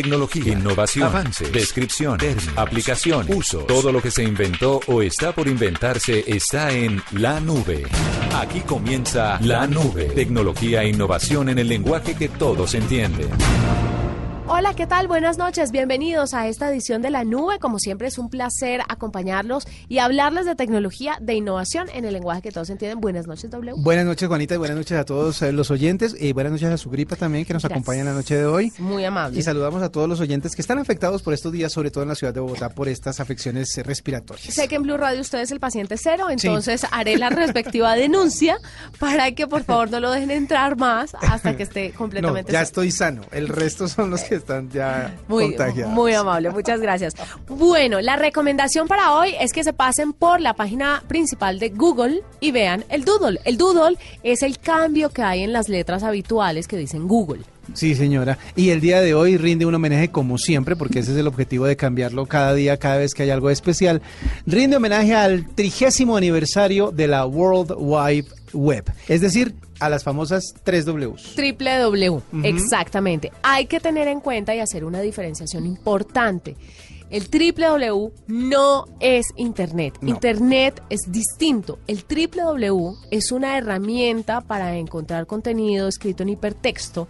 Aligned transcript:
Tecnología, 0.00 0.54
innovación, 0.54 1.08
avance, 1.08 1.50
descripción, 1.50 2.16
términos, 2.16 2.56
aplicación, 2.56 3.26
uso. 3.34 3.58
Todo 3.64 3.92
lo 3.92 4.00
que 4.00 4.10
se 4.10 4.22
inventó 4.22 4.80
o 4.86 5.02
está 5.02 5.34
por 5.34 5.46
inventarse 5.46 6.24
está 6.26 6.72
en 6.72 7.02
la 7.12 7.38
nube. 7.38 7.84
Aquí 8.34 8.60
comienza 8.60 9.38
la 9.42 9.66
nube. 9.66 10.04
Tecnología 10.04 10.84
e 10.84 10.88
innovación 10.88 11.50
en 11.50 11.58
el 11.58 11.68
lenguaje 11.68 12.14
que 12.14 12.30
todos 12.30 12.72
entienden. 12.72 13.28
Hola, 14.52 14.74
¿qué 14.74 14.84
tal? 14.84 15.06
Buenas 15.06 15.38
noches. 15.38 15.70
Bienvenidos 15.70 16.34
a 16.34 16.48
esta 16.48 16.68
edición 16.68 17.02
de 17.02 17.10
La 17.10 17.22
Nube. 17.22 17.60
Como 17.60 17.78
siempre 17.78 18.08
es 18.08 18.18
un 18.18 18.28
placer 18.28 18.80
acompañarlos 18.88 19.64
y 19.88 19.98
hablarles 19.98 20.44
de 20.44 20.56
tecnología, 20.56 21.16
de 21.20 21.34
innovación 21.34 21.88
en 21.94 22.04
el 22.04 22.14
lenguaje 22.14 22.42
que 22.42 22.50
todos 22.50 22.68
entienden. 22.68 23.00
Buenas 23.00 23.28
noches, 23.28 23.48
W. 23.48 23.74
Buenas 23.76 24.06
noches, 24.06 24.26
Juanita, 24.26 24.56
y 24.56 24.58
buenas 24.58 24.76
noches 24.76 24.98
a 24.98 25.04
todos 25.04 25.40
eh, 25.42 25.52
los 25.52 25.70
oyentes. 25.70 26.16
Y 26.18 26.32
buenas 26.32 26.50
noches 26.50 26.68
a 26.68 26.76
su 26.78 26.90
gripa 26.90 27.14
también, 27.14 27.44
que 27.44 27.52
nos 27.54 27.64
acompaña 27.64 28.00
en 28.00 28.06
la 28.06 28.12
noche 28.12 28.34
de 28.38 28.44
hoy. 28.44 28.72
Muy 28.78 29.04
amable. 29.04 29.38
Y 29.38 29.42
saludamos 29.42 29.84
a 29.84 29.92
todos 29.92 30.08
los 30.08 30.18
oyentes 30.18 30.56
que 30.56 30.62
están 30.62 30.80
afectados 30.80 31.22
por 31.22 31.32
estos 31.32 31.52
días, 31.52 31.72
sobre 31.72 31.92
todo 31.92 32.02
en 32.02 32.08
la 32.08 32.16
ciudad 32.16 32.34
de 32.34 32.40
Bogotá, 32.40 32.70
por 32.70 32.88
estas 32.88 33.20
afecciones 33.20 33.78
eh, 33.78 33.84
respiratorias. 33.84 34.52
Sé 34.52 34.66
que 34.66 34.74
en 34.74 34.82
Blue 34.82 34.96
Radio 34.96 35.20
usted 35.20 35.38
es 35.38 35.52
el 35.52 35.60
paciente 35.60 35.96
cero, 35.96 36.26
entonces 36.28 36.84
haré 36.90 37.18
la 37.18 37.30
respectiva 37.30 37.94
denuncia 37.94 38.58
para 38.98 39.30
que 39.30 39.46
por 39.46 39.62
favor 39.62 39.92
no 39.92 40.00
lo 40.00 40.10
dejen 40.10 40.32
entrar 40.32 40.76
más 40.76 41.14
hasta 41.20 41.56
que 41.56 41.62
esté 41.62 41.92
completamente 41.96 42.50
no, 42.50 42.58
ya 42.58 42.62
estoy 42.62 42.90
sano. 42.90 43.22
El 43.30 43.46
resto 43.46 43.86
son 43.86 44.10
los 44.10 44.24
que 44.24 44.39
están 44.40 44.68
ya 44.70 45.14
muy, 45.28 45.44
contagiados. 45.44 45.92
Muy 45.92 46.12
amable, 46.12 46.50
muchas 46.50 46.80
gracias. 46.80 47.14
Bueno, 47.48 48.00
la 48.00 48.16
recomendación 48.16 48.88
para 48.88 49.14
hoy 49.14 49.34
es 49.40 49.52
que 49.52 49.64
se 49.64 49.72
pasen 49.72 50.12
por 50.12 50.40
la 50.40 50.54
página 50.54 51.02
principal 51.06 51.58
de 51.58 51.70
Google 51.70 52.22
y 52.40 52.50
vean 52.50 52.84
el 52.88 53.04
Doodle. 53.04 53.40
El 53.44 53.56
Doodle 53.56 53.96
es 54.22 54.42
el 54.42 54.58
cambio 54.58 55.10
que 55.10 55.22
hay 55.22 55.42
en 55.42 55.52
las 55.52 55.68
letras 55.68 56.02
habituales 56.02 56.66
que 56.66 56.76
dicen 56.76 57.06
Google. 57.06 57.42
Sí, 57.74 57.94
señora. 57.94 58.38
Y 58.56 58.70
el 58.70 58.80
día 58.80 59.00
de 59.00 59.14
hoy 59.14 59.36
rinde 59.36 59.66
un 59.66 59.74
homenaje 59.74 60.08
como 60.10 60.38
siempre, 60.38 60.76
porque 60.76 61.00
ese 61.00 61.12
es 61.12 61.18
el 61.18 61.26
objetivo 61.26 61.66
de 61.66 61.76
cambiarlo 61.76 62.26
cada 62.26 62.54
día, 62.54 62.76
cada 62.78 62.98
vez 62.98 63.14
que 63.14 63.22
hay 63.22 63.30
algo 63.30 63.50
especial. 63.50 64.02
Rinde 64.46 64.76
homenaje 64.76 65.14
al 65.14 65.46
trigésimo 65.54 66.16
aniversario 66.16 66.90
de 66.90 67.06
la 67.06 67.26
World 67.26 67.74
Wide 67.78 68.26
Web. 68.52 68.92
Es 69.08 69.20
decir, 69.20 69.54
a 69.78 69.88
las 69.88 70.04
famosas 70.04 70.54
3 70.64 70.84
Ws. 70.84 71.34
Triple 71.34 71.78
W, 71.78 72.20
exactamente. 72.42 73.32
Hay 73.42 73.66
que 73.66 73.80
tener 73.80 74.08
en 74.08 74.20
cuenta 74.20 74.54
y 74.54 74.60
hacer 74.60 74.84
una 74.84 75.00
diferenciación 75.00 75.66
importante. 75.66 76.56
El 77.10 77.28
triple 77.28 77.66
W 77.66 78.12
no 78.28 78.84
es 79.00 79.26
Internet. 79.36 79.98
Internet 80.02 80.80
es 80.90 81.00
distinto. 81.08 81.80
El 81.88 82.04
triple 82.04 82.42
W 82.42 82.92
es 83.10 83.32
una 83.32 83.58
herramienta 83.58 84.42
para 84.42 84.76
encontrar 84.76 85.26
contenido 85.26 85.88
escrito 85.88 86.22
en 86.22 86.28
hipertexto. 86.28 87.08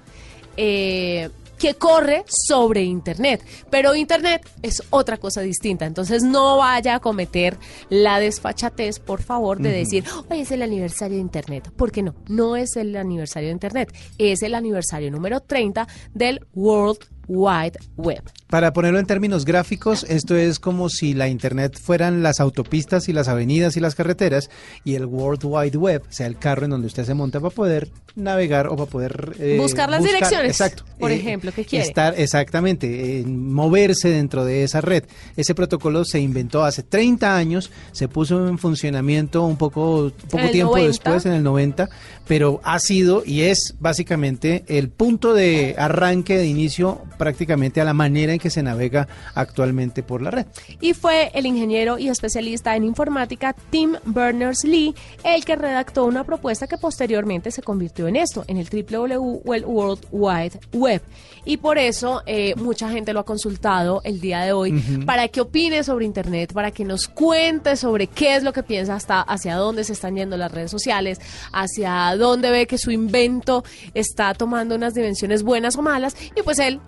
Eh, 0.63 1.31
que 1.59 1.75
corre 1.75 2.25
sobre 2.27 2.83
Internet. 2.83 3.45
Pero 3.71 3.95
Internet 3.95 4.47
es 4.63 4.83
otra 4.91 5.19
cosa 5.19 5.43
distinta. 5.43 5.87
Entonces 5.87 6.23
no 6.23 6.57
vaya 6.57 6.97
a 6.97 7.01
cometer 7.01 7.57
la 7.89 8.19
desfachatez, 8.19 8.99
por 8.99 9.23
favor, 9.23 9.59
de 9.59 9.71
decir, 9.71 10.05
hoy 10.29 10.41
es 10.41 10.51
el 10.51 10.63
aniversario 10.63 11.17
de 11.17 11.23
Internet. 11.23 11.71
Porque 11.77 12.03
no, 12.03 12.15
no 12.29 12.57
es 12.57 12.77
el 12.77 12.97
aniversario 12.97 13.49
de 13.49 13.53
Internet. 13.53 13.95
Es 14.19 14.43
el 14.43 14.55
aniversario 14.55 15.11
número 15.11 15.41
30 15.41 15.87
del 16.15 16.47
World 16.55 17.01
Wide 17.29 17.79
Web. 17.97 18.23
Para 18.51 18.73
ponerlo 18.73 18.99
en 18.99 19.07
términos 19.07 19.45
gráficos, 19.45 20.05
esto 20.09 20.37
es 20.37 20.59
como 20.59 20.89
si 20.89 21.15
la 21.15 21.29
Internet 21.29 21.79
fueran 21.81 22.25
las 22.25 22.41
autopistas 22.41 23.09
y 23.09 23.13
las 23.13 23.29
avenidas 23.29 23.77
y 23.77 23.81
las 23.81 23.95
carreteras 23.95 24.51
y 24.83 24.97
el 24.97 25.07
World 25.07 25.45
Wide 25.45 25.79
Web 25.79 26.03
sea 26.09 26.27
el 26.27 26.37
carro 26.37 26.65
en 26.65 26.73
donde 26.73 26.89
usted 26.89 27.05
se 27.05 27.15
monta 27.15 27.39
para 27.39 27.55
poder 27.55 27.91
navegar 28.17 28.67
o 28.67 28.75
para 28.75 28.91
poder... 28.91 29.37
Eh, 29.39 29.57
buscar 29.57 29.89
las 29.89 30.03
direcciones, 30.03 30.51
exacto, 30.51 30.85
por 30.99 31.13
eh, 31.13 31.15
ejemplo, 31.15 31.53
que 31.53 31.65
quiere. 31.65 31.87
Estar 31.87 32.15
exactamente, 32.19 33.23
moverse 33.25 34.09
dentro 34.09 34.45
de 34.45 34.65
esa 34.65 34.81
red. 34.81 35.05
Ese 35.37 35.55
protocolo 35.55 36.05
se 36.05 36.19
inventó 36.19 36.65
hace 36.65 36.83
30 36.83 37.37
años, 37.37 37.71
se 37.93 38.09
puso 38.09 38.49
en 38.49 38.59
funcionamiento 38.59 39.45
un 39.45 39.59
poco, 39.59 40.11
poco 40.29 40.51
tiempo 40.51 40.75
después, 40.75 41.25
en 41.25 41.35
el 41.35 41.45
90, 41.45 41.89
pero 42.27 42.61
ha 42.65 42.81
sido 42.81 43.23
y 43.25 43.43
es 43.43 43.77
básicamente 43.79 44.65
el 44.67 44.89
punto 44.89 45.35
de 45.35 45.77
arranque, 45.79 46.37
de 46.37 46.47
inicio 46.47 47.03
prácticamente 47.17 47.81
a 47.81 47.85
la 47.85 47.95
manera 47.95 48.33
en 48.33 48.40
que 48.41 48.51
se 48.51 48.63
navega 48.63 49.07
actualmente 49.35 50.03
por 50.03 50.23
la 50.23 50.31
red. 50.31 50.47
Y 50.81 50.95
fue 50.95 51.31
el 51.35 51.47
ingeniero 51.47 51.99
y 51.99 52.09
especialista 52.09 52.75
en 52.75 52.85
informática 52.85 53.55
Tim 53.71 53.95
Berners-Lee 54.05 54.95
el 55.25 55.45
que 55.45 55.57
redactó 55.57 56.05
una 56.07 56.25
propuesta 56.25 56.67
que 56.67 56.79
posteriormente 56.79 57.51
se 57.51 57.63
convirtió 57.63 58.09
en 58.09 58.17
esto, 58.17 58.45
en 58.49 58.57
el 58.57 58.69
www 58.69 59.21
World 59.45 60.07
Wide 60.11 60.61
Web. 60.73 61.03
Y 61.45 61.57
por 61.57 61.79
eso 61.79 62.23
eh, 62.27 62.55
mucha 62.57 62.91
gente 62.91 63.13
lo 63.13 63.21
ha 63.21 63.25
consultado 63.25 64.03
el 64.05 64.21
día 64.21 64.41
de 64.43 64.53
hoy 64.53 64.73
para 65.07 65.29
que 65.29 65.41
opine 65.41 65.83
sobre 65.83 66.05
Internet, 66.05 66.53
para 66.53 66.71
que 66.71 66.85
nos 66.85 67.09
cuente 67.09 67.77
sobre 67.77 68.07
qué 68.09 68.37
es 68.37 68.43
lo 68.43 68.53
que 68.53 68.63
piensa 68.63 68.95
hasta 68.95 69.23
hacia 69.23 69.57
dónde 69.57 69.85
se 69.85 69.95
están 69.95 70.17
yendo 70.17 70.37
las 70.37 70.53
redes 70.53 70.71
sociales, 70.71 71.21
hacia 71.53 72.15
dónde 72.17 72.51
ve 72.51 72.67
que 72.67 72.79
su 72.79 72.91
invento 72.91 73.65
está 73.95 74.35
tomando 74.35 74.75
unas 74.75 74.95
dimensiones 74.95 75.43
buenas 75.43 75.77
o 75.77 75.83
malas. 75.83 76.15
Y 76.37 76.43
pues 76.43 76.59
él 76.59 76.81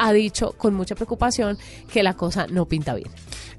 ha 0.00 0.12
dicho 0.12 0.54
con 0.56 0.74
mucha 0.74 0.94
preocupación 0.94 1.58
que 1.92 2.02
la 2.02 2.14
cosa 2.14 2.46
no 2.46 2.66
pinta 2.66 2.94
bien. 2.94 3.10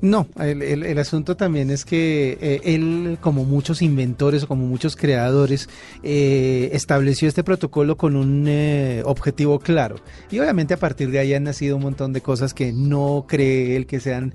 No, 0.02 0.28
el, 0.40 0.98
asunto 0.98 1.38
también 1.38 1.70
es 1.70 1.86
que 1.86 2.36
eh, 2.42 2.62
él, 2.64 3.20
como 3.22 3.46
muchos 3.46 3.84
inventores 3.84 4.44
o 4.44 4.48
como 4.48 4.66
muchos 4.66 4.96
creadores, 4.96 5.70
eh, 6.02 6.72
estableció 6.74 7.28
este 7.28 7.44
protocolo 7.44 7.98
con 7.98 8.16
un 8.16 8.46
eh, 8.48 9.04
objetivo 9.06 9.60
claro. 9.60 9.98
Y 10.32 10.40
obviamente 10.40 10.74
a 10.74 10.78
partir 10.78 11.12
de 11.12 11.20
ahí 11.20 11.36
han 11.36 11.44
nacido 11.44 11.76
un 11.76 11.84
montón 11.84 12.14
de 12.14 12.22
cosas 12.22 12.56
que 12.56 12.74
no 12.74 13.26
cree 13.28 13.76
él 13.76 13.86
que 13.86 14.00
sean 14.00 14.34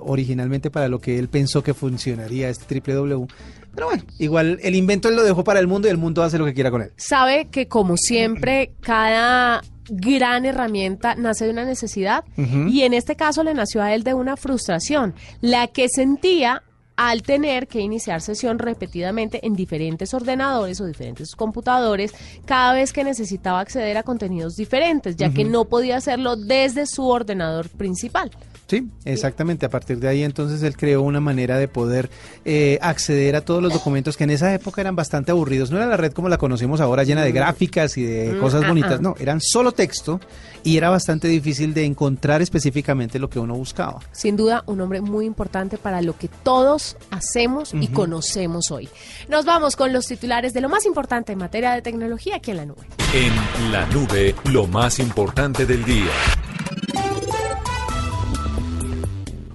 originalmente 0.00 0.70
para 0.70 0.88
lo 0.88 1.00
que 1.00 1.18
él 1.18 1.28
pensó 1.28 1.62
que 1.62 1.74
funcionaría 1.74 2.48
este 2.48 2.66
triple 2.66 2.94
W. 2.94 3.26
Pero 3.74 3.88
bueno, 3.88 4.02
igual 4.18 4.58
el 4.62 4.74
invento 4.74 5.08
él 5.08 5.16
lo 5.16 5.22
dejó 5.22 5.44
para 5.44 5.60
el 5.60 5.66
mundo 5.66 5.88
y 5.88 5.90
el 5.90 5.98
mundo 5.98 6.22
hace 6.22 6.38
lo 6.38 6.44
que 6.44 6.54
quiera 6.54 6.70
con 6.70 6.82
él. 6.82 6.92
Sabe 6.96 7.48
que 7.50 7.68
como 7.68 7.96
siempre, 7.96 8.72
cada 8.80 9.62
gran 9.88 10.46
herramienta 10.46 11.14
nace 11.14 11.44
de 11.44 11.50
una 11.50 11.64
necesidad 11.64 12.24
y 12.36 12.82
en 12.82 12.94
este 12.94 13.16
caso 13.16 13.42
le 13.42 13.54
nació 13.54 13.82
a 13.82 13.94
él 13.94 14.02
de 14.02 14.14
una 14.14 14.36
frustración, 14.36 15.14
la 15.40 15.66
que 15.68 15.88
sentía 15.88 16.62
al 16.96 17.22
tener 17.22 17.66
que 17.66 17.80
iniciar 17.80 18.20
sesión 18.20 18.58
repetidamente 18.58 19.44
en 19.44 19.54
diferentes 19.54 20.14
ordenadores 20.14 20.80
o 20.80 20.86
diferentes 20.86 21.34
computadores 21.34 22.12
cada 22.44 22.72
vez 22.72 22.92
que 22.92 23.02
necesitaba 23.02 23.60
acceder 23.60 23.96
a 23.96 24.04
contenidos 24.04 24.54
diferentes, 24.54 25.16
ya 25.16 25.32
que 25.32 25.44
no 25.44 25.64
podía 25.64 25.96
hacerlo 25.96 26.36
desde 26.36 26.86
su 26.86 27.06
ordenador 27.08 27.68
principal. 27.68 28.30
Sí, 28.74 28.88
exactamente. 29.04 29.66
A 29.66 29.70
partir 29.70 30.00
de 30.00 30.08
ahí 30.08 30.24
entonces 30.24 30.60
él 30.64 30.76
creó 30.76 31.02
una 31.02 31.20
manera 31.20 31.58
de 31.58 31.68
poder 31.68 32.10
eh, 32.44 32.80
acceder 32.82 33.36
a 33.36 33.42
todos 33.42 33.62
los 33.62 33.72
documentos 33.72 34.16
que 34.16 34.24
en 34.24 34.30
esa 34.30 34.52
época 34.52 34.80
eran 34.80 34.96
bastante 34.96 35.30
aburridos. 35.30 35.70
No 35.70 35.76
era 35.76 35.86
la 35.86 35.96
red 35.96 36.12
como 36.12 36.28
la 36.28 36.38
conocemos 36.38 36.80
ahora, 36.80 37.04
llena 37.04 37.22
de 37.22 37.30
mm. 37.30 37.34
gráficas 37.36 37.96
y 37.96 38.02
de 38.02 38.32
mm, 38.32 38.40
cosas 38.40 38.66
bonitas. 38.66 39.00
No, 39.00 39.14
eran 39.20 39.40
solo 39.40 39.70
texto 39.70 40.18
y 40.64 40.76
era 40.76 40.90
bastante 40.90 41.28
difícil 41.28 41.72
de 41.72 41.84
encontrar 41.84 42.42
específicamente 42.42 43.20
lo 43.20 43.30
que 43.30 43.38
uno 43.38 43.54
buscaba. 43.54 44.00
Sin 44.10 44.36
duda, 44.36 44.64
un 44.66 44.80
hombre 44.80 45.00
muy 45.00 45.24
importante 45.24 45.78
para 45.78 46.02
lo 46.02 46.18
que 46.18 46.26
todos 46.26 46.96
hacemos 47.12 47.74
y 47.74 47.86
conocemos 47.86 48.72
hoy. 48.72 48.88
Nos 49.28 49.44
vamos 49.44 49.76
con 49.76 49.92
los 49.92 50.06
titulares 50.06 50.52
de 50.52 50.62
lo 50.62 50.68
más 50.68 50.84
importante 50.84 51.30
en 51.30 51.38
materia 51.38 51.70
de 51.74 51.82
tecnología 51.82 52.36
aquí 52.36 52.50
en 52.50 52.56
la 52.56 52.66
nube. 52.66 52.82
En 53.12 53.70
la 53.70 53.86
nube, 53.86 54.34
lo 54.50 54.66
más 54.66 54.98
importante 54.98 55.64
del 55.64 55.84
día. 55.84 56.10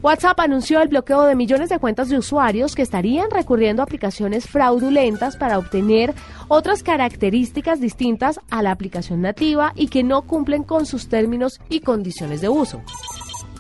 WhatsApp 0.02 0.40
anunció 0.40 0.82
el 0.82 0.88
bloqueo 0.88 1.24
de 1.26 1.36
millones 1.36 1.68
de 1.68 1.78
cuentas 1.78 2.08
de 2.08 2.18
usuarios 2.18 2.74
que 2.74 2.82
estarían 2.82 3.30
recurriendo 3.30 3.82
a 3.82 3.84
aplicaciones 3.84 4.48
fraudulentas 4.48 5.36
para 5.36 5.58
obtener 5.58 6.14
otras 6.48 6.84
características 6.84 7.82
distintas 7.82 8.40
a 8.50 8.64
la 8.64 8.72
aplicación 8.72 9.22
nativa 9.22 9.74
y 9.76 9.90
que 9.90 10.04
no 10.04 10.22
cumplen 10.22 10.64
con 10.64 10.86
sus 10.86 11.10
términos 11.10 11.60
y 11.68 11.82
condiciones 11.82 12.40
de 12.40 12.48
uso. 12.48 12.82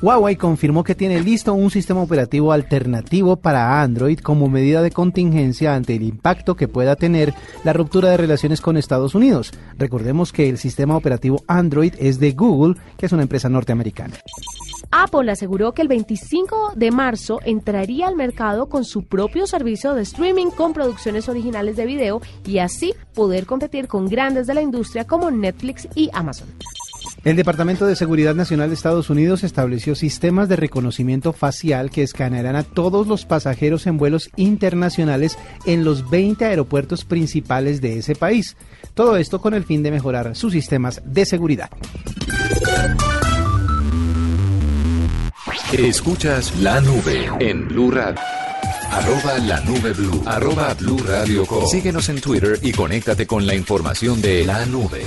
Huawei 0.02 0.38
confirmó 0.38 0.86
que 0.86 0.96
tiene 0.96 1.20
listo 1.20 1.54
un 1.54 1.70
sistema 1.72 2.02
operativo 2.02 2.54
alternativo 2.54 3.36
para 3.36 3.82
Android 3.82 4.18
como 4.20 4.48
medida 4.48 4.82
de 4.82 4.92
contingencia 4.92 5.76
ante 5.76 5.96
el 5.96 6.04
impacto 6.04 6.56
que 6.56 6.70
pueda 6.70 6.96
tener 6.96 7.34
la 7.66 7.74
ruptura 7.74 8.10
de 8.10 8.16
relaciones 8.16 8.62
con 8.62 8.78
Estados 8.78 9.14
Unidos. 9.14 9.52
Recordemos 9.78 10.32
que 10.32 10.48
el 10.48 10.58
sistema 10.58 10.96
operativo 10.96 11.44
Android 11.48 11.94
es 12.00 12.18
de 12.18 12.32
Google, 12.32 12.76
que 12.98 13.08
es 13.08 13.12
una 13.12 13.24
empresa 13.24 13.50
norteamericana. 13.50 14.16
Apple 14.90 15.30
aseguró 15.30 15.74
que 15.74 15.82
el 15.82 15.90
25 15.90 16.74
de 16.78 16.92
marzo 16.92 17.42
entraría 17.44 18.08
al 18.08 18.16
mercado 18.16 18.70
con 18.70 18.86
su 18.86 19.04
propio 19.04 19.48
servicio 19.48 19.94
de 19.96 20.04
streaming 20.04 20.48
con 20.52 20.72
producciones 20.72 21.28
originales 21.28 21.76
de 21.76 21.86
video 21.86 22.22
y 22.46 22.60
así 22.60 22.94
poder 23.14 23.46
competir 23.46 23.90
con 23.90 24.08
grandes 24.08 24.48
de 24.48 24.54
la 24.54 24.62
industria 24.62 25.06
como 25.06 25.30
Netflix 25.30 25.90
y 25.94 26.10
Amazon. 26.14 26.48
El 27.26 27.36
Departamento 27.36 27.86
de 27.86 27.98
Seguridad 27.98 28.34
Nacional 28.34 28.70
de 28.70 28.76
Estados 28.76 29.10
Unidos 29.10 29.44
estableció 29.44 29.94
sistemas 29.96 30.48
de 30.48 30.56
reconocimiento 30.56 31.34
facial 31.34 31.90
que 31.90 32.04
escanearán 32.04 32.56
a 32.56 32.64
todos 32.64 33.08
los 33.08 33.26
pasajeros 33.26 33.88
en 33.88 33.98
vuelos 33.98 34.30
internacionales 34.38 35.38
en 35.66 35.84
los 35.84 36.10
20 36.10 36.46
aeropuertos 36.46 37.04
principales 37.04 37.82
de 37.82 38.00
ese 38.00 38.16
país. 38.16 38.56
Todo 38.94 39.18
esto 39.18 39.42
con 39.42 39.54
el 39.54 39.66
fin 39.66 39.84
de 39.84 39.92
mejorar 39.92 40.36
sus 40.36 40.54
sistemas 40.54 41.02
de 41.04 41.26
seguridad. 41.26 41.70
Escuchas 45.78 46.58
la 46.62 46.80
nube 46.80 47.30
en 47.40 47.68
Blue 47.68 47.92
Radio. 47.92 48.20
Arroba 48.92 49.38
la 49.40 49.60
nube 49.62 49.94
blue. 49.94 50.24
Arroba 50.26 50.74
blue 50.74 50.98
radio. 51.06 51.46
Síguenos 51.70 52.10
en 52.10 52.22
Twitter 52.22 52.60
y 52.64 52.72
conéctate 52.72 53.28
con 53.28 53.46
la 53.46 53.54
información 53.54 54.20
de 54.22 54.46
la 54.46 54.66
nube. 54.66 55.04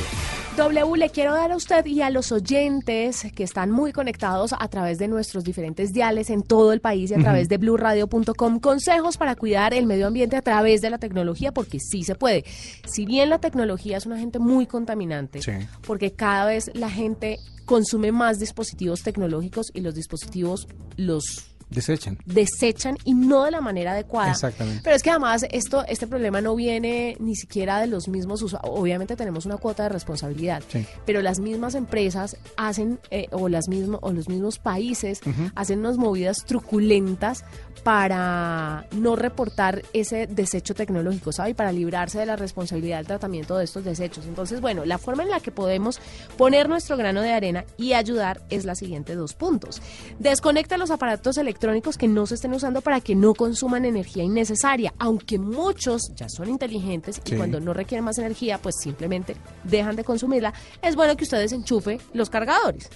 W, 0.57 0.99
le 0.99 1.09
quiero 1.09 1.33
dar 1.33 1.51
a 1.51 1.57
usted 1.57 1.87
y 1.87 2.03
a 2.03 2.11
los 2.11 2.31
oyentes 2.31 3.27
que 3.35 3.43
están 3.43 3.71
muy 3.71 3.91
conectados 3.91 4.55
a 4.59 4.69
través 4.69 4.99
de 4.99 5.09
nuestros 5.09 5.45
diferentes 5.45 5.95
diales 5.95 6.29
en 6.29 6.43
todo 6.43 6.75
el 6.75 6.81
país 6.81 7.11
y 7.11 7.15
a 7.15 7.19
través 7.19 7.49
de 7.49 7.57
blurradio.com 7.57 8.61
consejos 8.61 9.17
para 9.17 9.35
cuidar 9.35 9.73
el 9.73 9.87
medio 9.87 10.07
ambiente 10.07 10.37
a 10.37 10.43
través 10.43 10.83
de 10.83 10.91
la 10.91 10.99
tecnología, 10.99 11.53
porque 11.53 11.81
sí 11.81 12.03
se 12.03 12.17
puede. 12.17 12.45
Si 12.87 13.07
bien 13.07 13.31
la 13.31 13.39
tecnología 13.39 13.97
es 13.97 14.05
una 14.05 14.19
gente 14.19 14.39
muy 14.39 14.67
contaminante, 14.67 15.41
porque 15.87 16.13
cada 16.13 16.45
vez 16.45 16.71
la 16.75 16.91
gente 16.91 17.39
consume 17.65 18.13
más 18.13 18.39
dispositivos 18.39 19.03
tecnológicos 19.03 19.71
y 19.73 19.81
los 19.81 19.95
dispositivos 19.95 20.69
los 20.97 21.52
Desechan. 21.73 22.19
Desechan 22.25 22.97
y 23.05 23.15
no 23.15 23.45
de 23.45 23.51
la 23.51 23.61
manera 23.61 23.93
adecuada. 23.93 24.31
Exactamente. 24.31 24.81
Pero 24.85 24.97
es 24.97 25.03
que 25.03 25.11
además 25.11 25.45
esto, 25.51 25.85
este 25.87 26.07
problema 26.07 26.41
no 26.41 26.55
viene 26.55 27.17
ni 27.19 27.35
siquiera 27.35 27.81
de 27.81 27.87
los 27.87 28.09
mismos 28.09 28.43
usuarios. 28.43 28.73
Obviamente 28.75 29.17
tenemos 29.17 29.47
una 29.47 29.57
cuota 29.57 29.85
de 29.85 29.89
responsabilidad, 29.89 30.63
pero 31.07 31.23
las 31.23 31.41
mismas 31.41 31.75
empresas 31.75 32.37
hacen, 32.57 32.99
eh, 33.11 33.27
o, 33.31 33.49
las 33.49 33.69
mismo, 33.69 33.99
o 34.03 34.13
los 34.13 34.29
mismos 34.29 34.59
países 34.59 35.21
hacen 35.55 35.81
unas 35.81 35.97
movidas 35.97 36.45
truculentas 36.47 37.45
para 37.85 38.87
no 38.93 39.17
reportar 39.17 39.83
ese 39.93 40.27
desecho 40.27 40.75
tecnológico, 40.75 41.33
¿sabe? 41.33 41.51
Y 41.51 41.55
para 41.55 41.73
librarse 41.73 42.19
de 42.19 42.27
la 42.27 42.37
responsabilidad 42.37 42.99
del 42.99 43.07
tratamiento 43.07 43.57
de 43.57 43.65
estos 43.65 43.85
desechos. 43.85 44.25
Entonces, 44.27 44.61
bueno, 44.61 44.85
la 44.85 44.99
forma 44.99 45.25
en 45.25 45.31
la 45.31 45.41
que 45.41 45.51
podemos 45.51 46.01
poner 46.37 46.69
nuestro 46.69 46.97
grano 46.97 47.23
de 47.23 47.33
arena 47.33 47.65
y 47.77 47.95
ayudar 47.95 48.43
es 48.51 48.65
la 48.65 48.75
siguiente 48.75 49.17
dos 49.17 49.35
puntos. 49.35 49.83
Desconecta 50.19 50.77
los 50.77 50.91
aparatos 50.91 51.39
electrónicos 51.39 51.62
que 51.99 52.09
no 52.09 52.27
se 52.27 52.35
estén 52.35 52.53
usando 52.53 52.81
para 52.81 53.01
que 53.01 53.15
no 53.15 53.35
consuman 53.35 53.85
energía 53.85 54.25
innecesaria, 54.25 54.93
aunque 54.99 55.39
muchos 55.39 56.13
ya 56.17 56.29
son 56.29 56.49
inteligentes 56.49 57.23
y 57.25 57.37
cuando 57.37 57.61
no 57.61 57.73
requieren 57.73 58.05
más 58.05 58.19
energía, 58.19 58.59
pues 58.59 58.75
simplemente 58.81 59.37
dejan 59.63 59.95
de 59.95 60.03
consumirla. 60.03 60.53
Es 60.83 60.97
bueno 60.97 61.17
que 61.17 61.25
ustedes 61.25 61.53
enchufe 61.53 62.01
los 62.15 62.31
cargadores. 62.31 62.91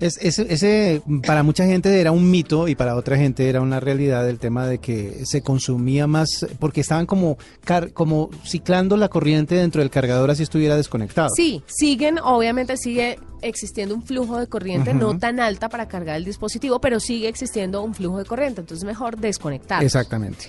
Es, 0.00 0.18
ese, 0.18 1.02
para 1.26 1.42
mucha 1.42 1.66
gente 1.66 2.00
era 2.00 2.10
un 2.10 2.30
mito 2.30 2.68
y 2.68 2.74
para 2.74 2.96
otra 2.96 3.16
gente 3.16 3.48
era 3.48 3.60
una 3.60 3.80
realidad 3.80 4.28
el 4.28 4.38
tema 4.38 4.66
de 4.66 4.78
que 4.78 5.26
se 5.26 5.42
consumía 5.42 6.06
más 6.06 6.46
porque 6.58 6.80
estaban 6.80 7.06
como, 7.06 7.36
como 7.92 8.30
ciclando 8.44 8.96
la 8.96 9.08
corriente 9.08 9.56
dentro 9.56 9.82
del 9.82 9.90
cargador 9.90 10.30
así 10.30 10.42
estuviera 10.42 10.76
desconectado. 10.76 11.28
Sí, 11.36 11.62
siguen, 11.66 12.18
obviamente 12.18 12.76
sigue 12.76 13.18
existiendo 13.42 13.94
un 13.94 14.02
flujo 14.02 14.38
de 14.38 14.46
corriente 14.46 14.94
no 14.94 15.18
tan 15.18 15.40
alta 15.40 15.68
para 15.68 15.86
cargar 15.88 16.16
el 16.16 16.24
dispositivo, 16.24 16.80
pero 16.80 17.00
sigue 17.00 17.28
existiendo 17.28 17.82
un 17.82 17.94
flujo 17.94 18.18
de 18.18 18.24
corriente, 18.24 18.60
entonces 18.60 18.84
mejor 18.84 19.18
desconectar. 19.18 19.82
Exactamente. 19.84 20.46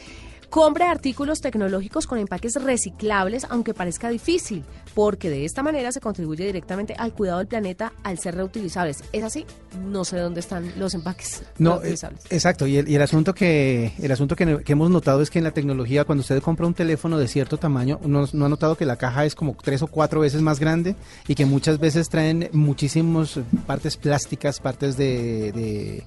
Compre 0.52 0.84
artículos 0.84 1.40
tecnológicos 1.40 2.06
con 2.06 2.20
empaques 2.20 2.56
reciclables, 2.62 3.48
aunque 3.50 3.74
parezca 3.74 4.10
difícil, 4.10 4.66
porque 4.94 5.30
de 5.30 5.46
esta 5.46 5.64
manera 5.64 5.94
se 5.94 6.02
contribuye 6.02 6.46
directamente 6.46 6.94
al 6.98 7.14
cuidado 7.14 7.38
del 7.38 7.48
planeta 7.48 7.94
al 8.04 8.20
ser 8.20 8.36
reutilizables. 8.36 9.02
¿Es 9.14 9.24
así? 9.24 9.46
No 9.86 10.04
sé 10.04 10.20
dónde 10.20 10.42
están 10.42 10.74
los 10.78 10.94
empaques 10.94 11.44
no, 11.58 11.76
eh, 11.76 11.76
reutilizables. 11.76 12.26
exacto, 12.30 12.68
y 12.68 12.76
el, 12.76 13.02
asunto, 13.02 13.34
que, 13.34 13.94
el 13.98 14.12
asunto 14.12 14.36
que, 14.36 14.62
hemos 14.68 14.90
notado 14.90 15.22
es 15.22 15.30
que 15.30 15.38
en 15.38 15.46
la 15.46 15.52
tecnología, 15.52 16.04
cuando 16.04 16.20
usted 16.20 16.42
compra 16.42 16.68
un 16.68 16.74
teléfono 16.74 17.18
de 17.18 17.30
cierto 17.30 17.56
tamaño, 17.56 18.02
no, 18.04 18.26
ha 18.26 18.50
notado 18.50 18.76
que 18.76 18.86
la 18.86 18.98
caja 18.98 19.24
es 19.24 19.36
como 19.36 19.56
tres 19.56 19.82
o 19.84 19.88
cuatro 19.88 20.20
veces 20.20 20.42
más 20.42 20.60
grande 20.60 20.98
y 21.30 21.36
que 21.36 21.46
muchas 21.46 21.80
veces 21.80 22.10
traen 22.10 22.50
muchísimas 22.52 23.40
partes 23.66 23.96
plásticas, 23.96 24.60
partes 24.60 24.98
de 24.98 25.54
de 25.54 26.04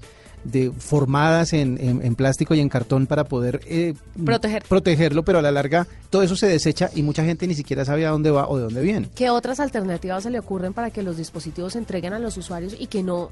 formadas 0.79 1.52
en, 1.52 1.79
en, 1.81 2.14
plástico 2.14 2.55
y 2.55 2.61
en 2.61 2.69
cartón 2.69 3.06
para 3.06 3.25
poder 3.25 3.61
eh, 3.67 3.94
Proteger. 4.25 4.62
protegerlo, 4.69 5.25
pero 5.25 5.38
a 5.38 5.43
la 5.43 5.50
larga 5.50 5.87
todo 6.11 6.23
eso 6.23 6.37
se 6.37 6.46
desecha 6.46 6.91
y 6.94 7.02
mucha 7.02 7.25
gente 7.25 7.46
ni 7.46 7.55
siquiera 7.55 7.85
sabe 7.85 8.06
a 8.06 8.11
dónde 8.11 8.31
va 8.31 8.49
o 8.49 8.56
de 8.56 8.64
dónde 8.64 8.82
viene. 8.82 9.08
¿Qué 9.14 9.31
otras 9.31 9.61
alternativas 9.61 10.23
se 10.23 10.31
le 10.31 10.38
ocurren 10.38 10.73
para 10.73 10.91
que 10.91 11.02
los 11.02 11.17
dispositivos 11.17 11.73
se 11.73 11.79
entreguen 11.79 12.12
a 12.12 12.19
los 12.19 12.37
usuarios 12.37 12.76
y 12.79 12.87
que 12.87 13.02
no 13.02 13.31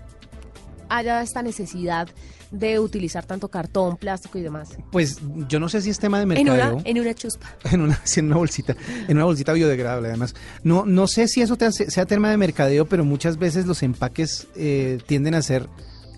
haya 0.88 1.22
esta 1.22 1.42
necesidad 1.42 2.08
de 2.50 2.78
utilizar 2.78 3.24
tanto 3.24 3.48
cartón, 3.48 3.96
plástico 3.96 4.38
y 4.38 4.42
demás? 4.42 4.70
Pues 4.90 5.18
yo 5.48 5.58
no 5.60 5.68
sé 5.68 5.80
si 5.80 5.90
es 5.90 5.98
tema 5.98 6.18
de 6.18 6.26
mercadeo. 6.26 6.54
En 6.54 6.72
una, 6.74 6.82
en 6.84 7.00
una 7.00 7.14
chuspa. 7.14 7.46
En 7.70 7.80
una, 7.80 8.00
en 8.16 8.26
una 8.26 8.36
bolsita, 8.36 8.76
en 9.08 9.16
una 9.16 9.24
bolsita 9.24 9.52
biodegradable 9.52 10.08
además. 10.08 10.34
No, 10.62 10.84
no 10.84 11.06
sé 11.06 11.28
si 11.28 11.42
eso 11.42 11.56
sea 11.70 12.06
tema 12.06 12.30
de 12.30 12.36
mercadeo, 12.36 12.86
pero 12.86 13.04
muchas 13.04 13.38
veces 13.38 13.66
los 13.66 13.82
empaques 13.82 14.48
eh, 14.56 14.98
tienden 15.06 15.34
a 15.34 15.42
ser 15.42 15.68